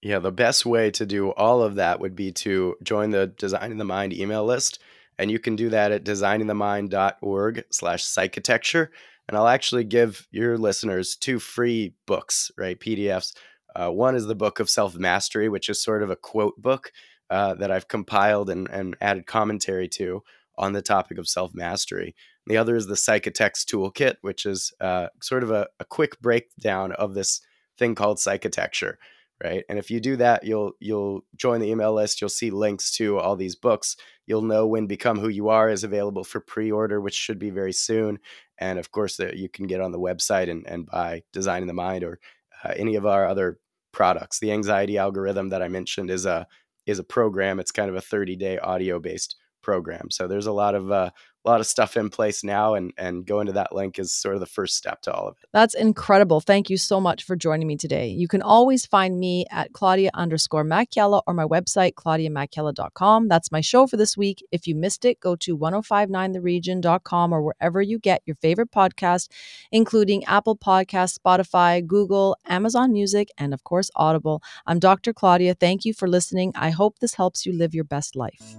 Yeah, 0.00 0.18
the 0.18 0.32
best 0.32 0.64
way 0.64 0.90
to 0.92 1.06
do 1.06 1.30
all 1.32 1.62
of 1.62 1.74
that 1.76 2.00
would 2.00 2.16
be 2.16 2.32
to 2.32 2.74
join 2.82 3.10
the 3.10 3.26
Designing 3.26 3.76
the 3.76 3.84
Mind 3.84 4.12
email 4.14 4.44
list. 4.44 4.80
And 5.18 5.30
you 5.30 5.38
can 5.38 5.56
do 5.56 5.68
that 5.68 5.92
at 5.92 6.04
designingthemind.org 6.04 7.64
slash 7.70 8.02
psychitecture. 8.02 8.88
And 9.28 9.36
I'll 9.36 9.46
actually 9.46 9.84
give 9.84 10.26
your 10.30 10.58
listeners 10.58 11.14
two 11.14 11.38
free 11.38 11.94
books, 12.06 12.50
right? 12.56 12.80
PDFs. 12.80 13.34
Uh, 13.76 13.90
one 13.90 14.16
is 14.16 14.26
the 14.26 14.34
book 14.34 14.58
of 14.58 14.70
self 14.70 14.96
mastery, 14.96 15.48
which 15.48 15.68
is 15.68 15.82
sort 15.82 16.02
of 16.02 16.10
a 16.10 16.16
quote 16.16 16.60
book 16.60 16.92
uh, 17.30 17.54
that 17.54 17.70
I've 17.70 17.88
compiled 17.88 18.50
and, 18.50 18.68
and 18.70 18.96
added 19.00 19.26
commentary 19.26 19.86
to 19.88 20.22
on 20.56 20.72
the 20.72 20.82
topic 20.82 21.18
of 21.18 21.28
self 21.28 21.54
mastery. 21.54 22.14
The 22.46 22.56
other 22.56 22.76
is 22.76 22.86
the 22.86 22.94
Psychotext 22.94 23.66
Toolkit, 23.66 24.16
which 24.20 24.46
is 24.46 24.72
uh, 24.80 25.08
sort 25.20 25.42
of 25.42 25.50
a, 25.50 25.68
a 25.78 25.84
quick 25.84 26.20
breakdown 26.20 26.92
of 26.92 27.14
this 27.14 27.40
thing 27.78 27.94
called 27.94 28.18
psychitecture, 28.18 28.94
right? 29.42 29.64
And 29.68 29.78
if 29.78 29.90
you 29.90 30.00
do 30.00 30.16
that, 30.16 30.44
you'll 30.44 30.72
you'll 30.80 31.24
join 31.36 31.60
the 31.60 31.70
email 31.70 31.92
list. 31.92 32.20
You'll 32.20 32.30
see 32.30 32.50
links 32.50 32.90
to 32.96 33.18
all 33.18 33.36
these 33.36 33.54
books. 33.54 33.96
You'll 34.26 34.42
know 34.42 34.66
when 34.66 34.86
Become 34.86 35.18
Who 35.18 35.28
You 35.28 35.48
Are 35.48 35.70
is 35.70 35.84
available 35.84 36.24
for 36.24 36.40
pre-order, 36.40 37.00
which 37.00 37.14
should 37.14 37.38
be 37.38 37.50
very 37.50 37.72
soon. 37.72 38.18
And 38.58 38.78
of 38.78 38.90
course, 38.90 39.18
uh, 39.18 39.32
you 39.34 39.48
can 39.48 39.66
get 39.66 39.80
on 39.80 39.92
the 39.92 40.00
website 40.00 40.50
and, 40.50 40.66
and 40.66 40.86
buy 40.86 41.22
Designing 41.32 41.66
the 41.66 41.74
Mind 41.74 42.04
or 42.04 42.18
uh, 42.64 42.72
any 42.76 42.96
of 42.96 43.06
our 43.06 43.26
other 43.26 43.58
products. 43.92 44.38
The 44.38 44.52
anxiety 44.52 44.98
algorithm 44.98 45.50
that 45.50 45.62
I 45.62 45.68
mentioned 45.68 46.10
is 46.10 46.26
a 46.26 46.46
is 46.86 46.98
a 46.98 47.04
program. 47.04 47.60
It's 47.60 47.70
kind 47.70 47.88
of 47.88 47.94
a 47.94 48.00
30 48.00 48.34
day 48.36 48.58
audio 48.58 48.98
based 48.98 49.36
program. 49.62 50.10
So 50.10 50.26
there's 50.26 50.46
a 50.46 50.52
lot 50.52 50.74
of 50.74 50.90
uh, 50.90 51.10
a 51.44 51.50
lot 51.50 51.60
of 51.60 51.66
stuff 51.66 51.96
in 51.96 52.08
place 52.08 52.44
now 52.44 52.74
and 52.74 52.92
and 52.96 53.26
going 53.26 53.46
to 53.46 53.52
that 53.52 53.74
link 53.74 53.98
is 53.98 54.12
sort 54.12 54.34
of 54.34 54.40
the 54.40 54.46
first 54.46 54.76
step 54.76 55.00
to 55.02 55.12
all 55.12 55.28
of 55.28 55.36
it. 55.42 55.48
That's 55.52 55.74
incredible. 55.74 56.40
Thank 56.40 56.70
you 56.70 56.76
so 56.76 57.00
much 57.00 57.24
for 57.24 57.36
joining 57.36 57.66
me 57.66 57.76
today. 57.76 58.08
You 58.08 58.28
can 58.28 58.42
always 58.42 58.86
find 58.86 59.18
me 59.18 59.46
at 59.50 59.72
claudia 59.72 60.10
underscore 60.14 60.64
macchiella 60.64 61.22
or 61.26 61.34
my 61.34 61.44
website 61.44 61.94
claudiamacchiella.com 61.94 63.28
that's 63.28 63.50
my 63.50 63.60
show 63.60 63.86
for 63.86 63.96
this 63.96 64.16
week. 64.16 64.44
If 64.52 64.66
you 64.66 64.74
missed 64.74 65.04
it 65.04 65.20
go 65.20 65.36
to 65.36 65.56
1059theregion.com 65.56 67.32
or 67.32 67.42
wherever 67.42 67.82
you 67.82 67.98
get 67.98 68.22
your 68.24 68.36
favorite 68.36 68.70
podcast 68.70 69.28
including 69.70 70.24
apple 70.24 70.56
podcast 70.56 71.18
spotify 71.18 71.84
google 71.84 72.36
amazon 72.46 72.92
music 72.92 73.28
and 73.36 73.52
of 73.52 73.64
course 73.64 73.90
audible. 73.96 74.42
I'm 74.66 74.78
dr 74.78 75.12
claudia. 75.14 75.54
Thank 75.54 75.84
you 75.84 75.92
for 75.92 76.08
listening. 76.08 76.52
I 76.54 76.70
hope 76.70 76.98
this 76.98 77.14
helps 77.14 77.44
you 77.46 77.52
live 77.52 77.74
your 77.74 77.84
best 77.84 78.14
life 78.14 78.56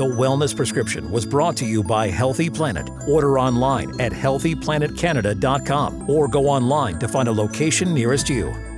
the 0.00 0.06
Wellness 0.06 0.56
Prescription 0.56 1.10
was 1.10 1.26
brought 1.26 1.58
to 1.58 1.66
you 1.66 1.82
by 1.82 2.08
Healthy 2.08 2.48
Planet. 2.48 2.88
Order 3.06 3.38
online 3.38 4.00
at 4.00 4.12
healthyplanetcanada.com 4.12 6.08
or 6.08 6.26
go 6.26 6.48
online 6.48 6.98
to 7.00 7.06
find 7.06 7.28
a 7.28 7.32
location 7.32 7.92
nearest 7.92 8.30
you. 8.30 8.69